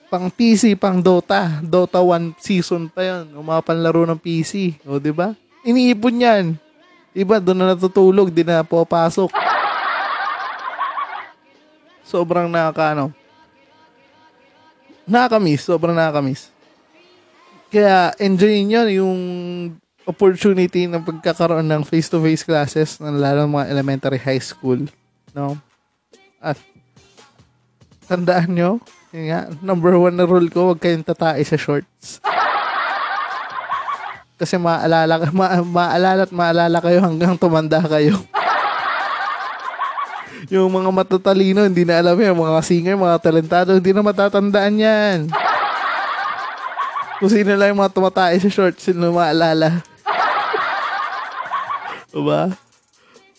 pang 0.09 0.29
PC, 0.29 0.77
pang 0.77 1.01
Dota. 1.01 1.59
Dota 1.61 1.99
1 2.01 2.37
season 2.37 2.87
pa 2.89 3.01
yun. 3.03 3.35
Yung 3.37 3.45
mga 3.45 3.61
panlaro 3.65 4.05
ng 4.05 4.19
PC. 4.19 4.77
O, 4.85 5.01
di 5.01 5.11
ba? 5.11 5.33
Iniipon 5.65 6.15
yan. 6.21 6.45
Iba, 7.15 7.39
doon 7.39 7.63
na 7.63 7.73
natutulog, 7.73 8.29
di 8.29 8.43
na 8.43 8.61
papasok. 8.61 9.31
Sobrang 12.05 12.51
nakaka, 12.51 12.93
ano, 12.93 13.09
nakakamiss. 15.09 15.65
Sobrang 15.65 15.95
nakakamiss. 15.95 16.53
Kaya, 17.73 18.13
enjoyin 18.21 18.67
nyo 18.69 18.83
yung 18.91 19.19
opportunity 20.05 20.85
ng 20.85 21.01
pagkakaroon 21.01 21.65
ng 21.65 21.81
face-to-face 21.81 22.45
classes 22.45 23.01
ng 23.01 23.17
lalo 23.17 23.49
mga 23.49 23.73
elementary 23.73 24.21
high 24.21 24.41
school. 24.43 24.85
No? 25.33 25.57
At, 26.37 26.61
tandaan 28.05 28.53
nyo, 28.53 28.71
yun 29.15 29.31
nga, 29.31 29.47
number 29.63 29.95
one 29.95 30.11
na 30.11 30.27
rule 30.27 30.51
ko, 30.51 30.75
huwag 30.75 30.83
kayong 30.83 31.07
tatae 31.07 31.39
sa 31.47 31.55
shorts. 31.55 32.19
Kasi 34.35 34.59
maalala, 34.59 35.31
ma, 35.31 35.63
maalala 35.63 36.27
at 36.27 36.33
maalala 36.35 36.83
kayo 36.83 36.99
hanggang 36.99 37.39
tumanda 37.39 37.79
kayo. 37.87 38.19
yung 40.51 40.67
mga 40.67 40.91
matatalino, 40.91 41.63
hindi 41.63 41.87
na 41.87 42.03
alam 42.03 42.19
yan. 42.19 42.35
Mga 42.35 42.59
singer, 42.67 42.95
mga 42.99 43.23
talentado, 43.23 43.71
hindi 43.79 43.95
na 43.95 44.03
matatandaan 44.03 44.75
yan. 44.83 45.19
Kung 47.23 47.31
sino 47.31 47.55
lang 47.55 47.71
yung 47.71 47.79
mga 47.79 47.95
tumatay 47.95 48.35
sa 48.43 48.51
short, 48.51 48.75
sino 48.83 49.15
maalala. 49.15 49.79
diba? 52.11 52.51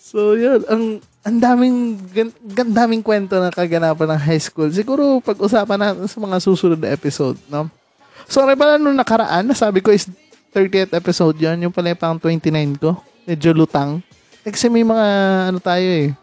So, 0.00 0.32
yun. 0.40 0.64
Ang, 0.72 1.04
ang 1.26 1.42
daming, 1.42 1.98
gan, 2.14 2.30
daming 2.70 3.02
kwento 3.02 3.34
na 3.42 3.50
kaganapan 3.50 4.14
ng 4.14 4.22
high 4.22 4.38
school. 4.38 4.70
Siguro, 4.70 5.18
pag-usapan 5.18 5.74
natin 5.74 6.06
sa 6.06 6.22
mga 6.22 6.38
susunod 6.38 6.78
na 6.78 6.94
episode, 6.94 7.34
no? 7.50 7.66
Sorry 8.30 8.54
pala 8.54 8.78
nung 8.78 8.94
nakaraan, 8.94 9.42
nasabi 9.42 9.82
ko 9.82 9.90
is 9.90 10.06
30th 10.54 10.94
episode 10.94 11.36
yon 11.42 11.58
Yung 11.66 11.74
pala 11.74 11.90
yung 11.90 11.98
pang 11.98 12.18
29 12.18 12.78
ko. 12.78 12.94
Medyo 13.26 13.50
lutang. 13.54 13.98
Kasi 14.46 14.70
may 14.70 14.86
mga, 14.86 15.06
ano 15.50 15.58
tayo 15.58 15.82
eh, 15.82 16.14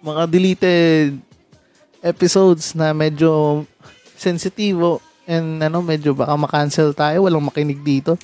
mga 0.00 0.22
deleted 0.24 1.20
episodes 2.00 2.72
na 2.72 2.96
medyo 2.96 3.64
sensitivo 4.16 5.04
and 5.28 5.60
ano, 5.60 5.84
medyo 5.84 6.16
baka 6.16 6.32
makancel 6.32 6.96
tayo. 6.96 7.28
Walang 7.28 7.44
makinig 7.44 7.84
dito. 7.84 8.16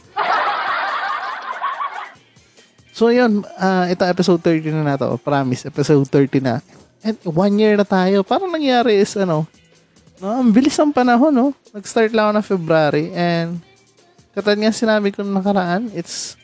So, 2.90 3.08
yun. 3.08 3.46
ah 3.56 3.86
ito, 3.86 4.02
episode 4.06 4.42
30 4.42 4.74
na 4.74 4.82
na 4.82 5.00
to. 5.00 5.14
Promise, 5.22 5.70
episode 5.70 6.06
30 6.08 6.42
na. 6.42 6.54
And 7.00 7.16
one 7.24 7.54
year 7.56 7.74
na 7.78 7.86
tayo. 7.86 8.20
Parang 8.26 8.52
nangyari 8.52 9.00
is, 9.00 9.16
ano, 9.16 9.48
no, 10.20 10.28
ang 10.44 10.52
bilis 10.52 10.76
ng 10.76 10.92
panahon, 10.92 11.32
no? 11.32 11.46
Nag-start 11.72 12.12
lang 12.12 12.30
ako 12.30 12.32
na 12.36 12.44
February 12.44 13.06
and 13.16 13.58
katad 14.36 14.56
nga 14.60 14.70
sinabi 14.70 15.10
ko 15.10 15.24
nakaraan, 15.24 15.88
it's 15.96 16.36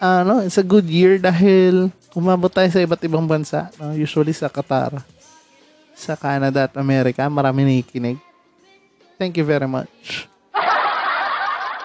ano, 0.00 0.42
it's 0.42 0.58
a 0.58 0.66
good 0.66 0.88
year 0.88 1.20
dahil 1.20 1.92
umabot 2.16 2.50
tayo 2.50 2.66
sa 2.72 2.82
iba't 2.82 3.04
ibang 3.06 3.28
bansa, 3.28 3.70
no? 3.78 3.94
usually 3.94 4.34
sa 4.34 4.50
Qatar, 4.50 4.98
sa 5.94 6.18
Canada 6.18 6.66
at 6.66 6.74
Amerika, 6.74 7.22
marami 7.30 7.62
nakikinig. 7.62 8.18
Thank 9.20 9.36
you 9.36 9.44
very 9.44 9.68
much. 9.68 10.26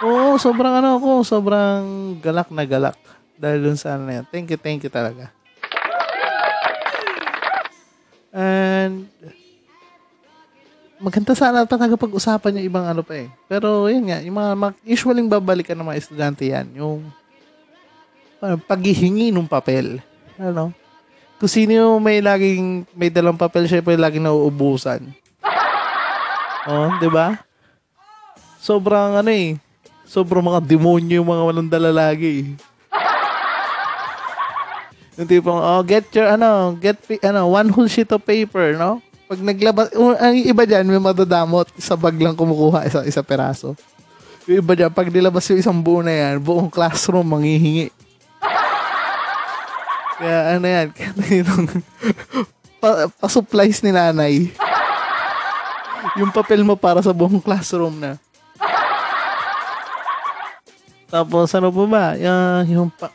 Oo, 0.03 0.35
sobrang 0.35 0.83
ano 0.83 0.99
ako, 0.99 1.23
sobrang 1.23 2.17
galak 2.19 2.51
na 2.51 2.67
galak. 2.67 2.99
Dahil 3.39 3.63
dun 3.63 3.79
sa 3.79 3.95
ano 3.95 4.07
na 4.07 4.19
yan. 4.19 4.25
Thank 4.27 4.51
you, 4.51 4.59
thank 4.59 4.81
you 4.83 4.91
talaga. 4.91 5.31
And, 8.35 9.07
maganda 10.99 11.31
sana 11.31 11.63
pa 11.63 11.79
talaga 11.79 11.95
pag-usapan 11.95 12.59
yung 12.59 12.67
ibang 12.67 12.83
ano 12.83 12.99
pa 12.99 13.15
eh. 13.15 13.31
Pero 13.47 13.87
yun 13.87 14.11
nga, 14.11 14.19
yung 14.19 14.35
mga, 14.35 14.51
mag- 14.59 14.83
usually 14.83 15.23
babalikan 15.23 15.79
ng 15.79 15.87
mga 15.87 15.99
estudyante 16.03 16.43
yan, 16.43 16.67
yung 16.75 17.07
parang 18.39 18.59
paghihingi 18.59 19.31
ng 19.31 19.47
papel. 19.47 20.03
Ano? 20.35 20.75
Kung 21.39 21.51
sino 21.51 21.71
yung 21.71 22.03
may 22.03 22.19
laging, 22.19 22.83
may 22.91 23.07
dalang 23.07 23.39
papel, 23.39 23.67
syempre 23.67 23.95
laging 23.95 24.27
nauubusan. 24.27 25.07
Oh, 26.65 26.91
di 26.99 27.07
ba? 27.07 27.39
Sobrang 28.59 29.21
ano 29.21 29.31
eh, 29.31 29.55
sobrang 30.05 30.45
mga 30.45 30.61
demonyo 30.63 31.19
yung 31.19 31.29
mga 31.29 31.43
walang 31.43 31.69
dala 31.69 31.91
lagi. 31.91 32.55
Yung 35.15 35.27
tipong, 35.31 35.59
oh, 35.59 35.81
get 35.87 36.05
your, 36.11 36.27
ano, 36.27 36.75
get, 36.75 36.99
ano, 37.23 37.47
one 37.47 37.71
whole 37.71 37.87
sheet 37.87 38.11
of 38.11 38.19
paper, 38.23 38.75
no? 38.75 38.99
Pag 39.25 39.39
naglabas, 39.39 39.89
ang 39.95 40.35
iba 40.35 40.67
dyan, 40.67 40.85
may 40.85 40.99
madadamot, 40.99 41.71
sa 41.79 41.95
bag 41.95 42.19
lang 42.19 42.35
kumukuha, 42.35 42.83
isa, 42.83 42.99
isa 43.07 43.23
peraso. 43.23 43.73
Yung 44.45 44.59
iba 44.59 44.75
dyan, 44.75 44.91
pag 44.91 45.07
nilabas 45.07 45.47
yung 45.49 45.59
isang 45.63 45.79
buo 45.79 46.03
na 46.03 46.11
yan, 46.11 46.35
buong 46.43 46.67
classroom 46.67 47.25
manghihingi. 47.25 47.89
Kaya 50.19 50.59
ano 50.59 50.65
yan, 50.67 50.87
itong, 51.43 51.65
pa, 52.83 53.07
pa-supplies 53.15 53.79
ni 53.81 53.95
nanay. 53.95 54.51
yung 56.19 56.31
papel 56.35 56.61
mo 56.61 56.75
para 56.75 56.99
sa 56.99 57.15
buong 57.15 57.39
classroom 57.39 58.03
na. 58.03 58.19
Tapos 61.15 61.47
ano 61.55 61.71
pa 61.71 61.83
ba? 61.87 62.05
Yung, 62.19 62.43
yung 62.67 62.89
pa, 62.91 63.07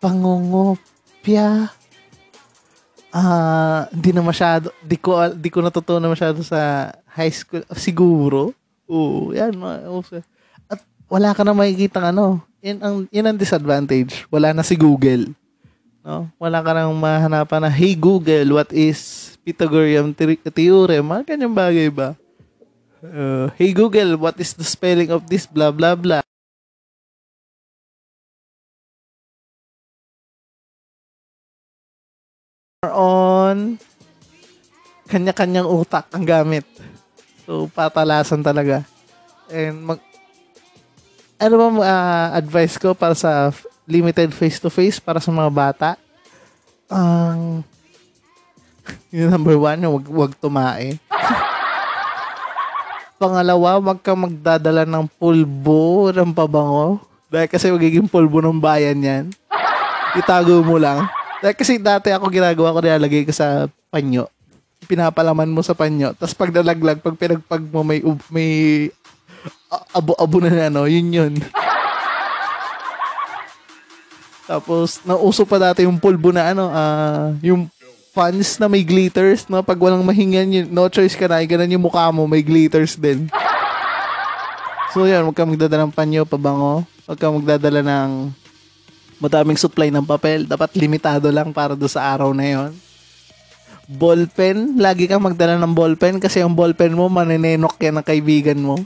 pangungopia. 0.00 1.68
Ah, 3.12 3.84
hindi 3.92 4.16
na 4.16 4.24
masyado, 4.24 4.72
di 4.80 4.96
ko, 4.96 5.20
di 5.36 5.52
ko 5.52 5.60
natutunan 5.60 6.08
masyado 6.08 6.40
sa 6.40 6.88
high 7.12 7.28
school. 7.28 7.60
Siguro. 7.76 8.56
Oo, 8.88 9.36
yan. 9.36 9.52
At 10.72 10.80
wala 11.04 11.36
ka 11.36 11.44
na 11.44 11.52
makikita 11.52 12.08
ano. 12.08 12.40
Yan 12.64 12.80
ang, 12.80 12.96
yan 13.12 13.28
ang 13.28 13.36
disadvantage. 13.36 14.24
Wala 14.32 14.56
na 14.56 14.64
si 14.64 14.72
Google. 14.72 15.36
No? 16.00 16.32
Wala 16.40 16.64
ka 16.64 16.72
nang 16.72 16.96
mahanapan 16.96 17.68
na, 17.68 17.70
hey 17.70 17.92
Google, 17.92 18.56
what 18.56 18.72
is 18.72 19.36
Pythagorean 19.44 20.16
the- 20.16 20.40
theorem? 20.48 21.04
Mga 21.12 21.28
kanyang 21.28 21.52
bagay 21.52 21.92
ba? 21.92 22.16
Uh, 23.04 23.52
hey 23.60 23.76
Google, 23.76 24.16
what 24.16 24.40
is 24.40 24.56
the 24.56 24.64
spelling 24.64 25.12
of 25.12 25.28
this 25.28 25.44
blah 25.44 25.68
blah 25.68 25.92
blah? 25.92 26.24
On 32.90 33.78
kanya-kanyang 35.06 35.70
utak 35.70 36.10
ang 36.10 36.26
gamit. 36.26 36.66
So, 37.46 37.70
patalasan 37.70 38.42
talaga. 38.42 38.82
And 39.46 39.86
mag 39.86 40.02
ano 41.38 41.54
ba 41.58 41.66
uh, 41.78 42.28
advice 42.34 42.82
ko 42.82 42.90
para 42.90 43.14
sa 43.14 43.54
limited 43.86 44.34
face-to-face 44.34 44.98
para 44.98 45.22
sa 45.22 45.30
mga 45.30 45.50
bata? 45.54 45.90
Ang 46.90 47.62
yung 49.14 49.30
number 49.30 49.54
one, 49.54 49.78
wag, 49.78 50.06
wag 50.10 50.32
tumae. 50.42 50.98
Pangalawa, 53.22 53.78
wag 53.78 54.02
kang 54.02 54.26
magdadala 54.26 54.82
ng 54.82 55.06
pulbo 55.06 56.10
ng 56.10 56.34
pabango. 56.34 56.98
Dahil 57.30 57.46
kasi 57.46 57.70
magiging 57.70 58.10
pulbo 58.10 58.42
ng 58.42 58.58
bayan 58.58 58.98
yan. 58.98 59.24
Itago 60.18 60.66
mo 60.66 60.82
lang. 60.82 61.21
Dahil 61.42 61.58
kasi 61.58 61.82
dati 61.82 62.14
ako 62.14 62.30
ginagawa 62.30 62.70
ko, 62.70 62.78
nilalagay 62.78 63.26
ko 63.26 63.34
sa 63.34 63.66
panyo. 63.90 64.30
Pinapalaman 64.86 65.50
mo 65.50 65.58
sa 65.66 65.74
panyo. 65.74 66.14
Tapos 66.14 66.38
pag 66.38 66.54
nalaglag, 66.54 67.02
pag 67.02 67.18
pinagpag 67.18 67.66
mo 67.66 67.82
may, 67.82 67.98
may 68.30 68.50
abo-abo 69.90 70.38
na 70.38 70.70
ano, 70.70 70.86
yun 70.86 71.10
yun. 71.10 71.34
Tapos, 74.50 75.02
nauso 75.02 75.42
pa 75.42 75.58
dati 75.58 75.82
yung 75.82 75.98
pulbo 75.98 76.30
na 76.30 76.54
ano, 76.54 76.70
ah, 76.70 77.34
yung 77.42 77.66
fans 78.12 78.60
na 78.60 78.68
may 78.68 78.84
glitters, 78.86 79.48
no? 79.48 79.64
Pag 79.64 79.80
walang 79.80 80.04
mahingan 80.04 80.46
yun, 80.46 80.66
no 80.68 80.86
choice 80.92 81.16
ka 81.16 81.26
na, 81.26 81.42
ganun 81.42 81.72
yung 81.72 81.86
mukha 81.88 82.12
mo, 82.14 82.28
may 82.30 82.44
glitters 82.44 82.94
din. 82.94 83.26
So, 84.92 85.08
yan, 85.08 85.24
huwag 85.24 85.32
kang 85.32 85.48
magdadala 85.48 85.88
ng 85.88 85.96
panyo, 85.96 86.28
pabango. 86.28 86.84
Huwag 87.08 87.16
kang 87.16 87.40
magdadala 87.40 87.80
ng 87.80 88.28
madaming 89.22 89.54
supply 89.54 89.94
ng 89.94 90.02
papel. 90.02 90.50
Dapat 90.50 90.74
limitado 90.74 91.30
lang 91.30 91.54
para 91.54 91.78
do 91.78 91.86
sa 91.86 92.10
araw 92.10 92.34
na 92.34 92.42
yon. 92.42 92.70
Ballpen, 93.86 94.82
lagi 94.82 95.06
kang 95.06 95.22
magdala 95.22 95.54
ng 95.62 95.74
ballpen 95.74 96.18
kasi 96.18 96.42
yung 96.42 96.58
ballpen 96.58 96.98
mo, 96.98 97.06
maninenok 97.06 97.78
yan 97.78 98.02
ng 98.02 98.06
kaibigan 98.06 98.58
mo. 98.58 98.82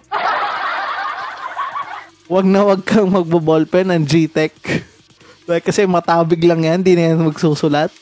Huwag 2.26 2.44
na 2.44 2.60
huwag 2.66 2.82
kang 2.84 3.08
magbo-ballpen 3.08 3.88
ng 3.96 4.02
G-Tech. 4.04 4.52
Dahil 5.46 5.62
kasi 5.62 5.86
matabig 5.86 6.42
lang 6.42 6.66
yan, 6.66 6.82
di 6.82 6.98
na 6.98 7.14
yan 7.14 7.22
magsusulat. 7.22 7.94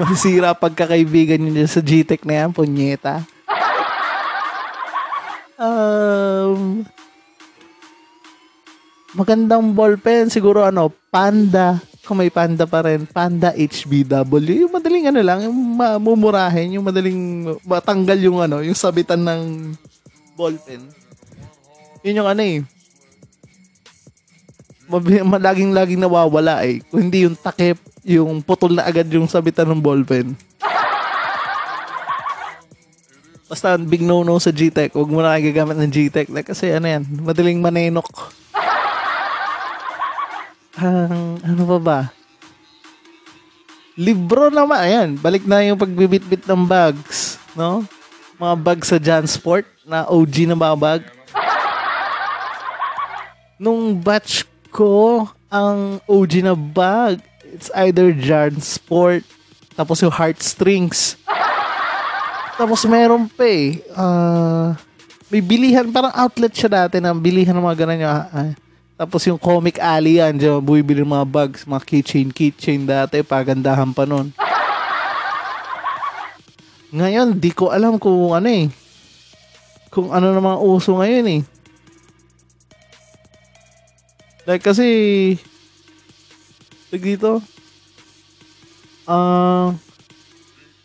Masisira 0.00 0.56
pagkakaibigan 0.56 1.38
nyo 1.38 1.60
dyan 1.60 1.70
sa 1.70 1.84
G-Tech 1.84 2.24
na 2.24 2.34
yan, 2.40 2.50
punyeta. 2.56 3.22
Um, 5.60 6.88
magandang 9.14 9.62
ballpen, 9.72 10.26
siguro 10.28 10.66
ano, 10.66 10.90
Panda. 11.08 11.78
Kung 12.04 12.20
may 12.20 12.28
Panda 12.28 12.66
pa 12.68 12.84
rin, 12.84 13.06
Panda 13.08 13.54
HBW. 13.54 14.66
Yung 14.66 14.74
madaling 14.74 15.08
ano 15.08 15.20
lang, 15.24 15.46
yung 15.46 15.56
mamumurahin, 15.78 16.76
yung 16.76 16.84
madaling 16.84 17.48
matanggal 17.64 18.18
yung 18.20 18.42
ano, 18.42 18.60
yung 18.60 18.76
sabitan 18.76 19.22
ng 19.24 19.72
ballpen. 20.36 20.84
Yun 22.04 22.20
yung 22.20 22.28
ano 22.28 22.42
eh. 22.44 22.60
Mabi- 24.84 25.24
ma- 25.24 25.40
laging-laging 25.40 26.02
nawawala 26.02 26.60
eh. 26.68 26.84
Kung 26.92 27.08
hindi 27.08 27.24
yung 27.24 27.38
takip, 27.38 27.80
yung 28.04 28.44
putol 28.44 28.76
na 28.76 28.84
agad 28.84 29.08
yung 29.08 29.30
sabitan 29.30 29.64
ng 29.72 29.80
ballpen. 29.80 30.36
Basta 33.48 33.80
big 33.80 34.04
no-no 34.04 34.36
sa 34.36 34.52
G-Tech. 34.52 34.92
Huwag 34.92 35.08
mo 35.08 35.24
na 35.24 35.40
gagamit 35.40 35.78
ng 35.80 35.88
G-Tech. 35.88 36.28
Like, 36.28 36.52
kasi 36.52 36.68
ano 36.68 36.84
yan, 36.84 37.06
madaling 37.24 37.64
manenok. 37.64 38.34
Ang, 40.74 41.38
ano 41.38 41.62
pa 41.70 41.78
ba? 41.78 42.00
Libro 43.94 44.50
naman, 44.50 44.78
ayan. 44.82 45.08
Balik 45.14 45.46
na 45.46 45.62
yung 45.62 45.78
pagbibitbit 45.78 46.42
ng 46.50 46.66
bags. 46.66 47.38
No? 47.54 47.86
Mga 48.42 48.54
bags 48.58 48.86
sa 48.90 48.98
Jansport 48.98 49.66
na 49.86 50.02
OG 50.10 50.50
na 50.50 50.58
mga 50.58 50.76
bag. 50.78 51.02
Nung 53.54 53.94
batch 53.94 54.42
ko, 54.74 55.30
ang 55.46 56.02
OG 56.10 56.42
na 56.42 56.58
bag, 56.58 57.22
it's 57.54 57.70
either 57.78 58.10
Jansport, 58.10 59.22
tapos 59.78 60.02
yung 60.02 60.10
heartstrings. 60.10 61.14
Tapos 62.58 62.82
meron 62.82 63.30
pa 63.30 63.46
eh. 63.46 63.78
ah, 63.94 64.74
may 65.30 65.38
bilihan, 65.38 65.86
parang 65.94 66.10
outlet 66.14 66.50
siya 66.50 66.70
dati 66.70 66.98
ng 66.98 67.18
bilihan 67.22 67.54
ng 67.54 67.62
mga 67.62 67.78
ganun 67.86 68.02
yung, 68.02 68.10
ah. 68.10 68.50
Tapos 68.94 69.26
yung 69.26 69.40
comic 69.40 69.82
alley 69.82 70.22
yan, 70.22 70.38
dyan, 70.38 70.62
bumibili 70.62 71.02
ng 71.02 71.10
mga 71.10 71.28
bags, 71.28 71.66
mga 71.66 71.82
keychain, 71.82 72.30
keychain 72.30 72.86
dati, 72.86 73.22
pagandahan 73.26 73.90
pa 73.90 74.06
nun. 74.06 74.30
Ngayon, 76.94 77.34
di 77.38 77.50
ko 77.50 77.74
alam 77.74 77.98
kung 77.98 78.30
ano 78.30 78.46
eh, 78.46 78.70
kung 79.90 80.14
ano 80.14 80.30
na 80.30 80.38
mga 80.38 80.62
uso 80.62 80.94
ngayon 80.94 81.26
eh. 81.26 81.42
Like 84.46 84.62
kasi, 84.62 84.86
like 86.94 87.02
dito, 87.02 87.42
ah, 89.10 89.74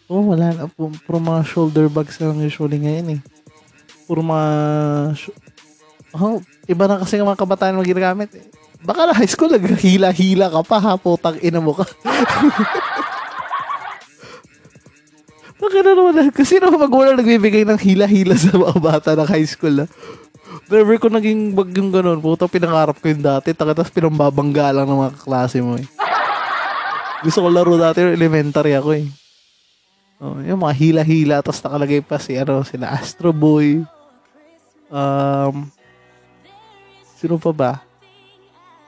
oh, 0.10 0.24
wala 0.34 0.49
na, 0.57 0.66
pu- 0.66 0.97
puro 1.05 1.22
mga 1.22 1.45
shoulder 1.45 1.86
bags 1.86 2.18
lang 2.18 2.41
usually 2.41 2.82
ngayon 2.82 3.20
eh 3.20 3.22
puro 4.10 4.26
mga 4.26 4.49
sh- 5.14 5.38
oh, 6.16 6.41
iba 6.66 6.84
na 6.88 7.01
kasi 7.01 7.18
ng 7.18 7.28
mga 7.30 7.41
kabataan 7.41 7.76
na 7.78 7.86
ginagamit. 7.86 8.30
Baka 8.80 9.12
na 9.12 9.18
high 9.18 9.28
school, 9.28 9.51
naghila-hila 9.51 10.47
ka 10.49 10.62
pa 10.64 10.78
ha, 10.80 10.93
putang 10.95 11.36
ina 11.43 11.60
mo 11.60 11.76
ka. 11.76 11.84
Baka 15.60 15.84
na 15.84 15.91
naman, 15.91 16.14
na- 16.16 16.32
kasi 16.32 16.55
naman 16.55 16.80
magulang 16.80 17.20
nagbibigay 17.20 17.68
ng 17.68 17.76
hila-hila 17.76 18.39
sa 18.39 18.55
mga 18.55 18.80
bata 18.80 19.12
ng 19.20 19.28
high 19.28 19.43
school 19.43 19.84
na. 19.84 19.86
Never 20.72 20.95
ko 20.95 21.12
naging 21.12 21.51
bag 21.51 21.76
yung 21.76 21.91
ganun. 21.91 22.24
Puta, 22.24 22.47
pinangarap 22.47 22.95
ko 23.03 23.12
yung 23.12 23.20
dati. 23.20 23.51
Taka, 23.51 23.76
tapos 23.76 23.91
pinambabangga 23.91 24.72
lang 24.72 24.88
ng 24.88 24.99
mga 25.03 25.14
kaklase 25.20 25.60
mo 25.60 25.76
eh. 25.76 25.84
Gusto 27.20 27.43
ko 27.43 27.47
laro 27.51 27.76
dati, 27.76 27.99
elementary 27.99 28.72
ako 28.80 28.89
eh. 28.95 29.05
Oh, 30.24 30.39
yung 30.39 30.64
mga 30.64 30.76
hila-hila, 30.80 31.43
tapos 31.43 31.60
nakalagay 31.64 31.99
pa 31.99 32.16
si, 32.20 32.39
ano, 32.39 32.64
sila 32.64 32.95
Astro 32.95 33.36
Boy. 33.36 33.84
Um, 34.88 35.68
sino 37.20 37.36
pa 37.36 37.51
ba? 37.51 37.72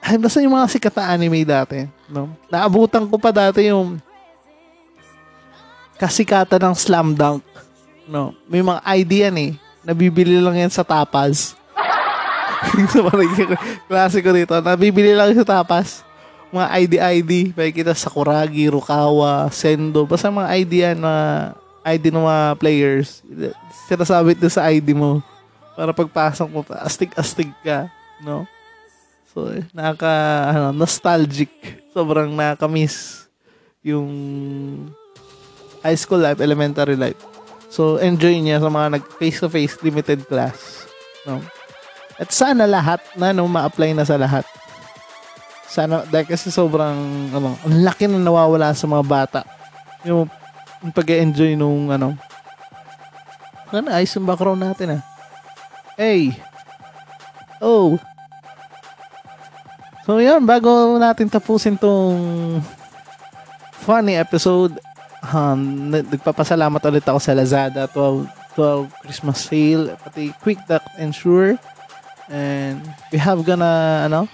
Ay, 0.02 0.16
basta 0.18 0.40
yung 0.42 0.56
mga 0.56 0.72
sikat 0.72 0.96
na 0.98 1.14
anime 1.14 1.44
dati. 1.46 1.86
No? 2.10 2.32
Naabutan 2.48 3.06
ko 3.06 3.20
pa 3.22 3.30
dati 3.30 3.70
yung 3.70 4.00
kasikatan 6.00 6.58
ng 6.58 6.76
Slam 6.76 7.14
Dunk. 7.14 7.46
No? 8.10 8.34
May 8.50 8.66
mga 8.66 8.82
ID 8.82 9.12
yan 9.30 9.38
eh. 9.38 9.52
Nabibili 9.86 10.42
lang 10.42 10.58
yan 10.58 10.72
sa 10.74 10.82
tapas. 10.82 11.54
so, 12.94 13.06
parang 13.06 13.30
klasiko 13.86 14.34
dito. 14.34 14.58
Nabibili 14.64 15.14
lang 15.14 15.36
sa 15.38 15.46
tapas. 15.46 16.02
Mga 16.50 16.68
ID-ID. 16.84 17.32
Pakikita 17.54 17.94
Sakuragi, 17.94 18.68
Rukawa, 18.74 19.48
Sendo. 19.54 20.04
Basta 20.10 20.34
mga 20.34 20.50
ID 20.58 20.74
yan, 20.90 20.98
mga 21.00 21.24
ID 21.86 22.04
ng 22.12 22.26
mga 22.26 22.46
players. 22.58 23.24
Sinasabit 23.88 24.38
doon 24.42 24.54
sa 24.54 24.68
ID 24.70 24.94
mo. 24.94 25.22
Para 25.74 25.94
pagpasok 25.96 26.48
mo, 26.52 26.62
astig-astig 26.84 27.50
ka. 27.64 27.90
No? 28.22 28.46
So, 29.32 29.48
eh, 29.48 29.64
nakaka, 29.72 30.14
ano, 30.52 30.68
nostalgic. 30.76 31.50
Sobrang 31.96 32.32
nakaka-miss 32.36 33.28
yung 33.82 34.10
high 35.82 35.98
school 35.98 36.22
life, 36.22 36.44
elementary 36.44 37.00
life. 37.00 37.18
So, 37.72 37.98
enjoy 37.98 38.38
niya 38.44 38.60
sa 38.60 38.68
mga 38.68 39.00
nag 39.00 39.04
face-to-face 39.16 39.80
limited 39.82 40.28
class. 40.28 40.86
No? 41.24 41.40
At 42.20 42.30
sana 42.36 42.68
lahat 42.68 43.02
na 43.16 43.32
no, 43.32 43.48
ma-apply 43.48 43.96
na 43.96 44.04
sa 44.04 44.20
lahat. 44.20 44.46
Sana, 45.72 46.04
dahil 46.12 46.28
kasi 46.28 46.52
sobrang, 46.52 47.32
ano, 47.32 47.56
ang 47.64 47.76
laki 47.88 48.12
na 48.12 48.20
nawawala 48.20 48.76
sa 48.76 48.86
mga 48.86 49.04
bata. 49.08 49.42
Yung, 50.04 50.28
yung 50.84 50.92
pag-enjoy 50.92 51.56
nung, 51.56 51.88
ano, 51.88 52.20
ano, 53.72 53.88
ayos 53.96 54.12
yung 54.20 54.28
background 54.28 54.60
natin, 54.60 55.00
ah. 55.00 55.04
Hey! 55.96 56.36
Oh! 57.64 57.96
So, 60.02 60.18
yun, 60.18 60.42
bago 60.50 60.98
natin 60.98 61.30
tapusin 61.30 61.78
tong 61.78 62.58
funny 63.86 64.18
episode, 64.18 64.82
um, 65.30 65.94
nag- 65.94 66.10
nagpapasalamat 66.10 66.82
ulit 66.90 67.06
ako 67.06 67.20
sa 67.22 67.38
Lazada 67.38 67.86
12, 67.86 68.26
12 68.58 68.90
Christmas 69.06 69.38
sale, 69.46 69.94
pati 70.02 70.34
Quick 70.42 70.66
Duck 70.66 70.82
Ensure. 70.98 71.58
And 72.32 72.82
we 73.14 73.22
have 73.22 73.46
gonna, 73.46 74.08
ano, 74.10 74.26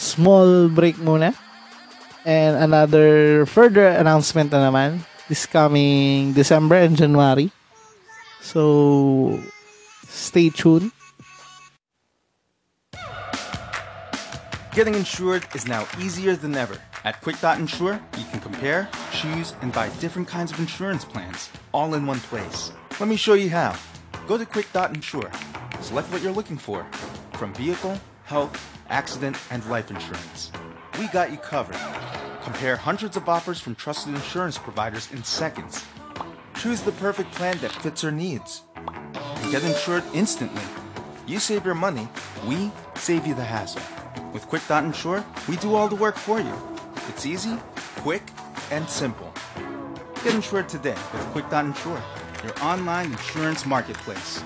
small 0.00 0.72
break 0.72 0.96
muna. 0.96 1.36
And 2.24 2.56
another 2.60 3.44
further 3.44 3.88
announcement 3.88 4.52
na 4.52 4.68
naman 4.68 5.04
this 5.28 5.44
coming 5.44 6.32
December 6.32 6.80
and 6.80 6.96
January. 6.96 7.52
So, 8.40 9.36
stay 10.08 10.48
tuned. 10.48 10.92
Getting 14.78 14.94
insured 14.94 15.44
is 15.56 15.66
now 15.66 15.88
easier 15.98 16.36
than 16.36 16.54
ever. 16.54 16.78
At 17.02 17.20
Quick.insure, 17.20 18.00
you 18.16 18.24
can 18.30 18.38
compare, 18.38 18.88
choose, 19.10 19.56
and 19.60 19.72
buy 19.72 19.88
different 19.98 20.28
kinds 20.28 20.52
of 20.52 20.60
insurance 20.60 21.04
plans 21.04 21.50
all 21.74 21.94
in 21.94 22.06
one 22.06 22.20
place. 22.20 22.70
Let 23.00 23.08
me 23.08 23.16
show 23.16 23.34
you 23.34 23.50
how. 23.50 23.74
Go 24.28 24.38
to 24.38 24.46
Quick.insure. 24.46 25.32
Select 25.80 26.12
what 26.12 26.22
you're 26.22 26.30
looking 26.30 26.58
for 26.58 26.86
from 27.32 27.52
vehicle, 27.54 28.00
health, 28.22 28.54
accident, 28.88 29.36
and 29.50 29.68
life 29.68 29.90
insurance. 29.90 30.52
We 30.96 31.08
got 31.08 31.32
you 31.32 31.38
covered. 31.38 31.74
Compare 32.44 32.76
hundreds 32.76 33.16
of 33.16 33.28
offers 33.28 33.58
from 33.58 33.74
trusted 33.74 34.14
insurance 34.14 34.58
providers 34.58 35.10
in 35.10 35.24
seconds. 35.24 35.84
Choose 36.54 36.82
the 36.82 36.92
perfect 36.92 37.32
plan 37.32 37.58
that 37.62 37.72
fits 37.72 38.04
your 38.04 38.12
needs. 38.12 38.62
And 38.76 39.50
get 39.50 39.64
insured 39.64 40.04
instantly. 40.14 40.62
You 41.26 41.40
save 41.40 41.64
your 41.64 41.74
money, 41.74 42.06
we 42.46 42.70
save 42.94 43.26
you 43.26 43.34
the 43.34 43.42
hassle. 43.42 43.82
With 44.32 44.46
Quick.insure, 44.48 45.24
we 45.48 45.56
do 45.56 45.74
all 45.74 45.88
the 45.88 45.96
work 45.96 46.16
for 46.16 46.40
you. 46.40 46.54
It's 47.08 47.26
easy, 47.26 47.56
quick, 48.02 48.22
and 48.70 48.88
simple. 48.88 49.32
Get 50.24 50.34
insured 50.34 50.68
today 50.68 50.96
with 51.12 51.24
Quick.insure, 51.32 52.02
your 52.44 52.54
online 52.62 53.12
insurance 53.12 53.66
marketplace. 53.66 54.42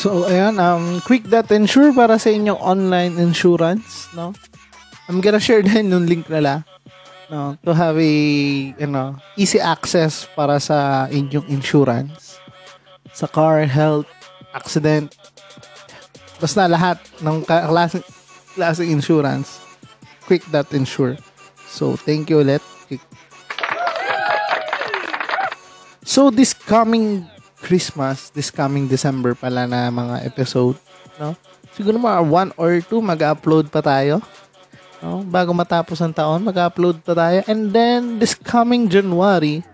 So, 0.00 0.24
ayan, 0.24 0.56
um, 0.56 1.04
quick 1.04 1.28
insure 1.28 1.92
para 1.92 2.16
sa 2.16 2.32
inyong 2.32 2.56
online 2.56 3.20
insurance, 3.20 4.08
no? 4.16 4.32
I'm 5.12 5.20
gonna 5.20 5.36
share 5.36 5.60
din 5.68 5.92
yung 5.92 6.08
link 6.08 6.24
nila, 6.32 6.64
no? 7.30 7.54
To 7.62 7.70
have 7.72 7.96
a, 7.96 8.14
you 8.74 8.90
know, 8.90 9.16
easy 9.38 9.62
access 9.62 10.26
para 10.34 10.58
sa 10.58 11.06
inyong 11.08 11.46
insurance. 11.46 12.42
Sa 13.14 13.30
car, 13.30 13.62
health, 13.64 14.10
accident, 14.50 15.14
basta 16.42 16.66
lahat 16.66 16.98
ng 17.22 17.46
klase, 17.46 18.02
klaseng 18.58 18.90
insurance, 18.90 19.62
quick 20.26 20.42
that 20.50 20.66
insure. 20.74 21.14
So, 21.70 21.94
thank 21.94 22.28
you 22.28 22.42
ulit. 22.42 22.60
So, 26.02 26.34
this 26.34 26.50
coming 26.50 27.30
Christmas, 27.62 28.34
this 28.34 28.50
coming 28.50 28.90
December 28.90 29.38
pala 29.38 29.70
na 29.70 29.86
mga 29.94 30.26
episode, 30.26 30.74
no? 31.22 31.38
Siguro 31.70 32.02
mga 32.02 32.26
one 32.26 32.50
or 32.58 32.82
two 32.82 32.98
mag-upload 32.98 33.70
pa 33.70 33.78
tayo. 33.78 34.18
No? 35.00 35.24
Bago 35.24 35.56
matapos 35.56 36.00
ang 36.00 36.12
taon, 36.12 36.44
mag-upload 36.44 37.00
pa 37.00 37.16
tayo. 37.16 37.40
And 37.48 37.72
then, 37.72 38.20
this 38.20 38.36
coming 38.36 38.88
January, 38.88 39.64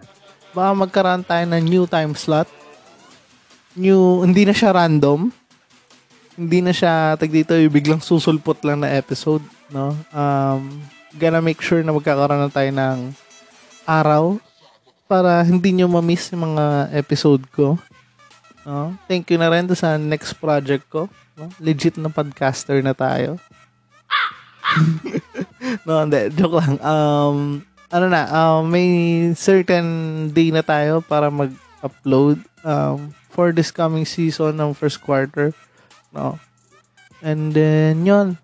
baka 0.55 0.71
magkaroon 0.73 1.27
tayo 1.27 1.45
ng 1.47 1.63
new 1.67 1.85
time 1.85 2.15
slot. 2.15 2.47
New, 3.75 4.23
hindi 4.23 4.47
na 4.47 4.55
siya 4.55 4.73
random. 4.73 5.29
Hindi 6.39 6.59
na 6.63 6.73
siya, 6.73 7.19
tag 7.19 7.33
dito, 7.33 7.53
biglang 7.53 8.01
susulpot 8.01 8.61
lang 8.63 8.85
na 8.85 8.93
episode, 8.95 9.43
no? 9.73 9.97
Um, 10.15 10.81
gonna 11.17 11.41
make 11.41 11.61
sure 11.65 11.81
na 11.81 11.97
magkakaroon 11.97 12.45
na 12.45 12.53
tayo 12.53 12.71
ng 12.71 12.99
araw 13.89 14.37
para 15.07 15.41
hindi 15.47 15.71
nyo 15.73 15.87
ma-miss 15.87 16.35
yung 16.35 16.53
mga 16.53 16.93
episode 16.93 17.47
ko. 17.55 17.79
No? 18.67 18.99
Thank 19.07 19.31
you 19.31 19.39
na 19.39 19.49
rin 19.49 19.71
sa 19.73 19.95
next 19.95 20.35
project 20.43 20.91
ko. 20.91 21.07
No? 21.39 21.47
Legit 21.63 21.95
na 21.97 22.11
podcaster 22.11 22.83
na 22.83 22.93
tayo. 22.93 23.39
no, 25.87 26.03
hindi. 26.03 26.31
Joke 26.35 26.59
lang. 26.59 26.77
Um, 26.83 27.37
ano 27.91 28.07
na, 28.11 28.27
um, 28.31 28.67
may 28.67 28.89
certain 29.39 30.29
day 30.31 30.51
na 30.51 30.63
tayo 30.63 31.03
para 31.03 31.31
mag-upload 31.31 32.43
um, 32.67 33.15
for 33.31 33.53
this 33.55 33.71
coming 33.71 34.05
season 34.09 34.59
ng 34.59 34.75
first 34.75 34.99
quarter. 35.03 35.55
No? 36.11 36.39
And 37.23 37.55
then, 37.55 38.05
yun. 38.05 38.39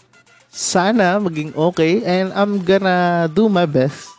Sana 0.52 1.16
maging 1.16 1.56
okay. 1.56 2.04
And 2.04 2.28
I'm 2.36 2.60
gonna 2.60 3.24
do 3.32 3.48
my 3.48 3.64
best 3.64 4.12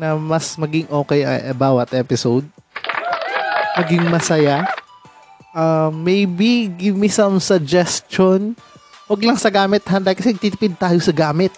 na 0.00 0.16
mas 0.16 0.56
maging 0.56 0.88
okay 0.88 1.26
uh, 1.26 1.52
bawat 1.52 1.92
episode. 1.92 2.48
Maging 3.76 4.08
masaya. 4.08 4.64
Uh, 5.52 5.90
maybe 5.92 6.70
give 6.72 6.96
me 6.96 7.12
some 7.12 7.36
suggestion. 7.36 8.56
Huwag 9.08 9.24
lang 9.24 9.40
sa 9.40 9.48
gamit, 9.48 9.80
handa 9.88 10.12
kasi 10.12 10.36
titipid 10.36 10.76
tayo 10.76 11.00
sa 11.00 11.16
gamit. 11.16 11.48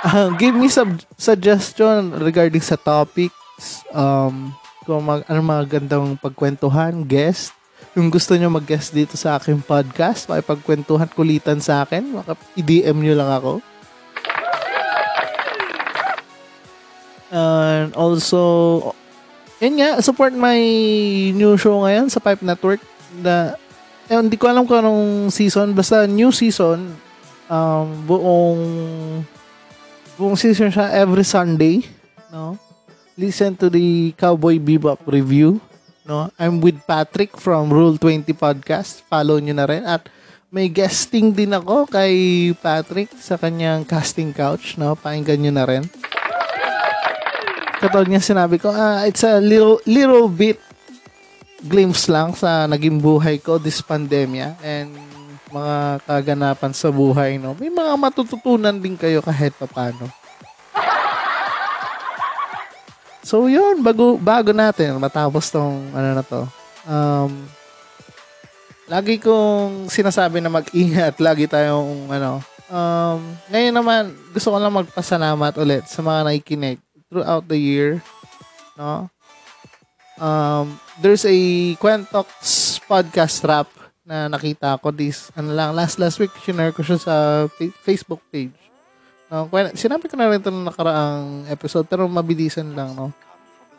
uh, 0.00 0.32
give 0.40 0.56
me 0.56 0.72
some 0.72 0.96
suggestion 1.20 2.16
regarding 2.16 2.64
sa 2.64 2.80
topics. 2.80 3.84
Um, 3.92 4.56
kung 4.88 5.04
mag, 5.04 5.28
ano 5.28 5.44
mga 5.44 5.78
gandang 5.78 6.16
pagkwentuhan, 6.16 7.04
guest. 7.04 7.52
Yung 7.92 8.08
gusto 8.08 8.32
nyo 8.32 8.48
mag-guest 8.48 8.96
dito 8.96 9.12
sa 9.20 9.36
aking 9.36 9.60
podcast, 9.60 10.24
makipagkwentuhan, 10.24 11.12
kulitan 11.12 11.60
sa 11.60 11.84
akin, 11.84 12.16
maka- 12.16 12.40
i-DM 12.56 12.96
nyo 12.96 13.14
lang 13.14 13.30
ako. 13.30 13.52
And 17.32 17.92
also, 17.92 18.40
yun 19.60 19.80
nga, 19.80 20.00
support 20.00 20.32
my 20.32 20.60
new 21.32 21.60
show 21.60 21.80
ngayon 21.84 22.08
sa 22.08 22.20
Pipe 22.20 22.40
Network. 22.40 22.80
Na, 23.20 23.56
eh, 24.12 24.20
hindi 24.20 24.36
ko 24.36 24.44
alam 24.44 24.68
kung 24.68 24.84
anong 24.84 25.32
season. 25.32 25.72
Basta 25.72 26.04
new 26.04 26.28
season, 26.28 26.92
um, 27.48 27.86
buong 28.04 28.62
buong 30.20 30.36
season 30.36 30.68
siya 30.68 30.92
every 30.92 31.24
Sunday. 31.24 31.80
No? 32.28 32.60
Listen 33.16 33.56
to 33.56 33.72
the 33.72 34.12
Cowboy 34.20 34.60
Bebop 34.60 35.00
review. 35.08 35.60
No? 36.04 36.28
I'm 36.36 36.60
with 36.60 36.84
Patrick 36.84 37.40
from 37.40 37.72
Rule 37.72 37.96
20 37.96 38.28
Podcast. 38.36 39.00
Follow 39.08 39.40
nyo 39.40 39.56
na 39.56 39.64
rin. 39.64 39.82
At 39.88 40.12
may 40.52 40.68
guesting 40.68 41.32
din 41.32 41.56
ako 41.56 41.88
kay 41.88 42.52
Patrick 42.60 43.08
sa 43.16 43.40
kanyang 43.40 43.88
casting 43.88 44.36
couch. 44.36 44.76
No? 44.76 44.92
Pakinggan 44.92 45.40
nyo 45.40 45.52
na 45.56 45.64
rin 45.64 45.84
katulad 47.82 48.06
nga 48.06 48.22
sinabi 48.22 48.62
ko, 48.62 48.70
ah, 48.70 49.02
it's 49.02 49.26
a 49.26 49.42
little, 49.42 49.82
little 49.90 50.30
bit 50.30 50.62
glimpse 51.62 52.10
lang 52.10 52.34
sa 52.34 52.66
naging 52.66 52.98
buhay 52.98 53.38
ko 53.38 53.56
this 53.56 53.78
pandemya 53.78 54.58
and 54.62 54.90
mga 55.52 56.00
kaganapan 56.08 56.72
sa 56.72 56.88
buhay, 56.88 57.36
no? 57.36 57.52
May 57.54 57.68
mga 57.68 57.92
matututunan 58.00 58.74
din 58.80 58.96
kayo 58.96 59.20
kahit 59.20 59.54
papano. 59.54 60.08
So, 63.22 63.46
yun, 63.46 63.86
bago, 63.86 64.18
bago 64.18 64.50
natin 64.50 64.98
matapos 64.98 65.46
tong, 65.46 65.94
ano 65.94 66.08
na 66.10 66.26
to, 66.26 66.42
um, 66.90 67.46
lagi 68.90 69.22
kong 69.22 69.86
sinasabi 69.86 70.42
na 70.42 70.50
mag-ingat, 70.50 71.16
lagi 71.30 71.46
tayong, 71.46 72.10
ano, 72.10 72.42
um, 72.66 73.20
ngayon 73.46 73.74
naman, 73.78 74.02
gusto 74.34 74.50
ko 74.50 74.58
lang 74.58 74.74
magpasalamat 74.74 75.54
ulit 75.62 75.86
sa 75.86 76.02
mga 76.02 76.20
nakikinig 76.28 76.82
throughout 77.08 77.46
the 77.46 77.56
year, 77.56 78.02
no? 78.74 79.06
Um, 80.18 80.76
there's 81.00 81.24
a 81.24 81.36
Quentox 81.80 82.28
podcast 82.84 83.40
rap 83.46 83.68
na 84.02 84.26
nakita 84.26 84.76
ko 84.82 84.90
this, 84.90 85.30
ano 85.38 85.54
lang, 85.54 85.72
last 85.72 85.96
last 85.96 86.18
week, 86.18 86.34
sinare 86.42 86.74
ko 86.74 86.82
siya 86.82 86.98
sa 86.98 87.14
fa- 87.46 87.76
Facebook 87.86 88.20
page. 88.28 88.52
No, 89.32 89.48
sinabi 89.72 90.10
ko 90.10 90.14
na 90.18 90.28
rin 90.28 90.42
ito 90.42 90.52
nung 90.52 90.68
nakaraang 90.68 91.48
episode, 91.48 91.88
pero 91.88 92.04
mabilisan 92.04 92.76
lang, 92.76 92.92
no? 92.92 93.08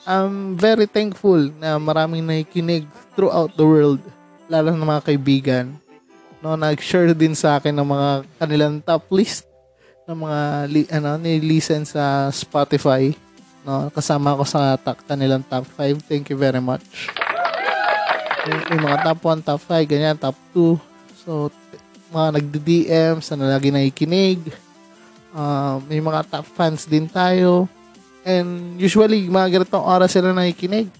I'm 0.03 0.57
very 0.57 0.89
thankful 0.89 1.53
na 1.61 1.77
maraming 1.77 2.25
nakikinig 2.25 2.89
throughout 3.13 3.53
the 3.53 3.63
world, 3.63 4.01
lalo 4.49 4.73
ng 4.73 4.83
mga 4.83 5.03
kaibigan. 5.05 5.65
No, 6.41 6.57
nag-share 6.57 7.13
din 7.15 7.37
sa 7.37 7.61
akin 7.61 7.71
ng 7.71 7.87
mga 7.87 8.09
kanilang 8.41 8.75
top 8.83 9.05
list 9.13 9.47
ng 10.03 10.17
mga 10.19 10.39
li, 10.67 10.81
ano 10.91 11.15
ni-listen 11.15 11.87
sa 11.87 12.27
Spotify. 12.33 13.15
No, 13.63 13.87
kasama 13.95 14.35
ko 14.35 14.43
sa 14.43 14.75
ta- 14.75 14.99
kanilang 15.07 15.43
top 15.47 15.63
5. 15.79 16.03
Thank 16.03 16.27
you 16.31 16.37
very 16.37 16.59
much. 16.59 16.83
Yung, 18.43 18.61
yung 18.75 18.81
mga 18.83 18.97
top 19.07 19.19
1, 19.23 19.39
top 19.47 19.61
5, 19.63 19.87
ganyan, 19.87 20.19
top 20.19 20.35
2. 20.51 20.75
So, 21.23 21.47
mga 22.11 22.29
nagdi-DMs 22.39 23.25
na 23.39 23.55
lagi 23.55 23.71
nakikinig. 23.71 24.51
Uh, 25.31 25.79
may 25.87 26.03
mga 26.03 26.27
top 26.27 26.45
fans 26.51 26.83
din 26.83 27.07
tayo. 27.07 27.71
And 28.27 28.75
usually, 28.75 29.31
mga 29.31 29.59
ganitong 29.59 29.87
oras 29.87 30.11
sila 30.11 30.35
nakikinig. 30.35 30.91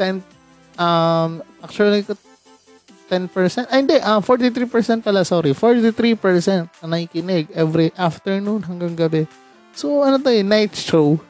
10, 0.00 0.24
um, 0.80 1.44
actually, 1.60 2.08
10%. 3.08 3.68
Ay, 3.68 3.84
hindi. 3.84 3.96
ah 4.00 4.20
43% 4.20 5.04
pala, 5.04 5.28
sorry. 5.28 5.52
43% 5.52 6.68
na 6.84 6.86
nakikinig 6.88 7.52
every 7.52 7.92
afternoon 7.96 8.64
hanggang 8.64 8.96
gabi. 8.96 9.28
So, 9.78 10.02
ano 10.02 10.18
to 10.18 10.34
eh, 10.34 10.42
night 10.42 10.74
show. 10.74 11.14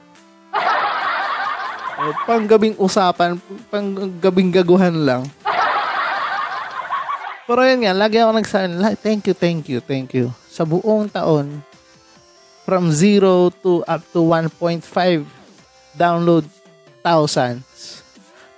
o, 2.00 2.02
panggabing 2.24 2.80
usapan, 2.80 3.36
panggabing 3.68 4.48
gaguhan 4.48 5.04
lang. 5.04 5.28
Pero 7.44 7.60
yun 7.60 7.84
nga, 7.84 7.92
lagi 7.92 8.16
ako 8.16 8.40
nagsabi, 8.40 8.72
"La- 8.80 8.96
thank 8.96 9.28
you, 9.28 9.36
thank 9.36 9.68
you, 9.68 9.84
thank 9.84 10.16
you. 10.16 10.32
Sa 10.48 10.64
buong 10.64 11.12
taon, 11.12 11.60
from 12.64 12.88
0 12.88 13.52
to 13.60 13.84
up 13.84 14.00
to 14.16 14.24
1.5 14.24 14.80
download 15.92 16.48
thousands 17.04 18.00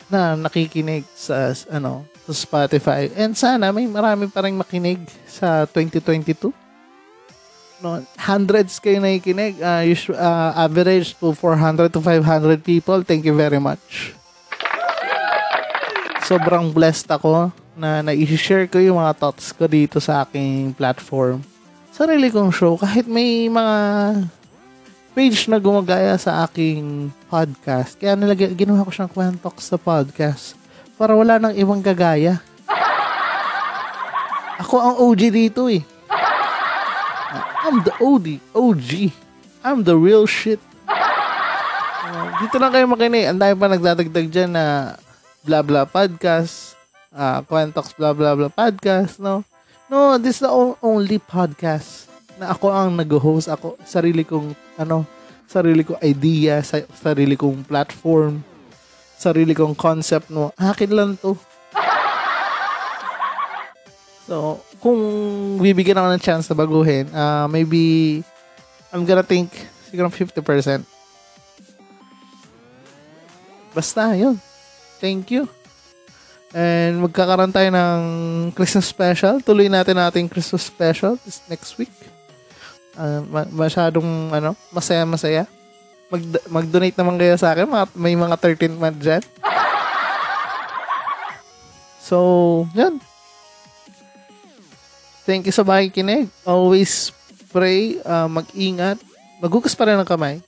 na 0.06 0.38
nakikinig 0.38 1.02
sa 1.14 1.50
ano 1.66 2.06
sa 2.26 2.32
Spotify. 2.34 3.10
And 3.18 3.34
sana 3.34 3.74
may 3.74 3.90
marami 3.90 4.30
pa 4.30 4.46
rin 4.46 4.54
makinig 4.54 5.02
sa 5.26 5.66
2022. 5.66 6.59
No, 7.80 8.04
hundreds 8.20 8.76
kayo 8.76 9.00
nakikinig. 9.00 9.56
Uh, 9.56 9.82
usual, 9.88 10.20
uh, 10.20 10.52
average 10.52 11.16
to 11.16 11.32
400 11.32 11.88
to 11.88 12.00
500 12.04 12.60
people. 12.60 13.00
Thank 13.00 13.24
you 13.24 13.32
very 13.32 13.56
much. 13.56 14.12
Sobrang 16.28 16.68
blessed 16.76 17.08
ako 17.08 17.48
na 17.72 18.04
na-share 18.04 18.68
ko 18.68 18.76
yung 18.76 19.00
mga 19.00 19.16
thoughts 19.16 19.56
ko 19.56 19.64
dito 19.64 19.96
sa 19.96 20.28
aking 20.28 20.76
platform. 20.76 21.40
Sarili 21.88 22.28
kong 22.28 22.52
show. 22.52 22.76
Kahit 22.76 23.08
may 23.08 23.48
mga 23.48 23.76
page 25.16 25.48
na 25.48 25.56
gumagaya 25.56 26.20
sa 26.20 26.44
aking 26.44 27.08
podcast. 27.32 27.96
Kaya 27.96 28.12
nilagay, 28.12 28.52
ginawa 28.52 28.84
ko 28.84 28.92
siyang 28.92 29.10
Kwentok 29.10 29.56
sa 29.58 29.80
podcast 29.80 30.52
para 31.00 31.16
wala 31.16 31.40
nang 31.40 31.56
ibang 31.56 31.80
gagaya. 31.80 32.44
Ako 34.60 34.76
ang 34.76 34.94
OG 35.00 35.32
dito 35.32 35.72
eh. 35.72 35.80
I'm 37.60 37.84
the 37.84 37.92
OD, 38.00 38.40
OG. 38.56 39.12
I'm 39.60 39.84
the 39.84 39.92
real 39.92 40.24
shit. 40.24 40.56
Uh, 40.88 42.26
dito 42.40 42.56
lang 42.56 42.72
kayo 42.72 42.88
makinig. 42.88 43.28
Ang 43.28 43.36
dami 43.36 43.52
pa 43.52 43.68
nagdadagdag 43.68 44.26
dyan 44.32 44.56
na 44.56 44.96
blah 45.44 45.60
blah 45.60 45.84
podcast, 45.84 46.72
uh, 47.12 47.44
Kwentox 47.44 47.92
blah 47.92 48.16
blah 48.16 48.32
blah 48.32 48.48
podcast, 48.48 49.20
no? 49.20 49.44
No, 49.92 50.16
this 50.16 50.40
is 50.40 50.48
the 50.48 50.52
only 50.80 51.20
podcast 51.20 52.08
na 52.40 52.56
ako 52.56 52.72
ang 52.72 52.96
nag-host. 52.96 53.52
Ako, 53.52 53.76
sarili 53.84 54.24
kong, 54.24 54.56
ano, 54.80 55.04
sarili 55.44 55.84
kong 55.84 56.00
idea, 56.00 56.64
sa, 56.64 56.80
sarili 56.96 57.36
kong 57.36 57.68
platform, 57.68 58.40
sarili 59.20 59.52
kong 59.52 59.76
concept, 59.76 60.32
no? 60.32 60.48
Akin 60.56 60.96
lang 60.96 61.20
to. 61.20 61.36
So, 64.24 64.64
kung 64.80 64.98
bibigyan 65.60 66.00
ako 66.00 66.08
ng 66.10 66.24
chance 66.24 66.48
na 66.48 66.56
baguhin, 66.56 67.06
uh, 67.12 67.44
maybe, 67.46 68.24
I'm 68.88 69.04
gonna 69.04 69.22
think, 69.22 69.52
siguro 69.86 70.08
50%. 70.08 70.82
Basta, 73.70 74.16
yun. 74.16 74.40
Thank 74.98 75.30
you. 75.30 75.46
And 76.50 77.06
magkakaroon 77.06 77.54
tayo 77.54 77.70
ng 77.70 78.00
Christmas 78.58 78.90
special. 78.90 79.38
Tuloy 79.38 79.70
natin 79.70 79.94
natin 79.94 80.26
Christmas 80.26 80.66
special 80.66 81.14
this 81.22 81.38
next 81.46 81.78
week. 81.78 81.94
Uh, 82.98 83.22
ma- 83.30 83.52
masyadong, 83.52 84.34
ano, 84.34 84.58
masaya-masaya. 84.74 85.46
Mag 86.10 86.22
mag-donate 86.50 86.98
naman 86.98 87.14
kayo 87.22 87.38
sa 87.38 87.54
akin. 87.54 87.70
May 87.94 88.18
mga 88.18 88.34
13 88.34 88.74
month 88.74 88.98
dyan. 88.98 89.22
So, 92.02 92.66
yun. 92.74 92.98
Thank 95.30 95.46
you 95.46 95.54
sa 95.54 95.62
makikinig. 95.62 96.26
Always 96.42 97.14
pray, 97.54 98.02
uh, 98.02 98.26
mag-ingat. 98.26 98.98
Maghugas 99.38 99.78
pa 99.78 99.86
rin 99.86 99.94
ng 99.94 100.02
kamay. 100.02 100.42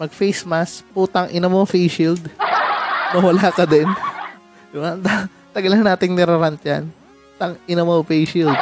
Mag-face 0.00 0.48
mask. 0.48 0.80
Putang 0.96 1.28
ina 1.28 1.44
mo, 1.44 1.60
face 1.68 1.92
shield. 1.92 2.24
Nawala 3.12 3.52
ka 3.52 3.68
din. 3.68 3.84
Diba? 4.72 4.96
Ta- 4.96 5.28
Tagal 5.52 5.76
na 5.76 5.92
nating 5.92 6.16
nirarant 6.16 6.56
yan. 6.64 6.88
Tang 7.36 7.60
ina 7.68 7.84
mo, 7.84 8.00
face 8.00 8.32
shield. 8.32 8.56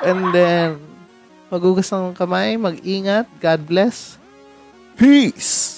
And 0.00 0.32
then, 0.32 0.80
maghugas 1.52 1.92
ng 1.92 2.16
kamay, 2.16 2.56
mag-ingat. 2.56 3.28
God 3.44 3.60
bless. 3.68 4.16
Peace! 4.96 5.77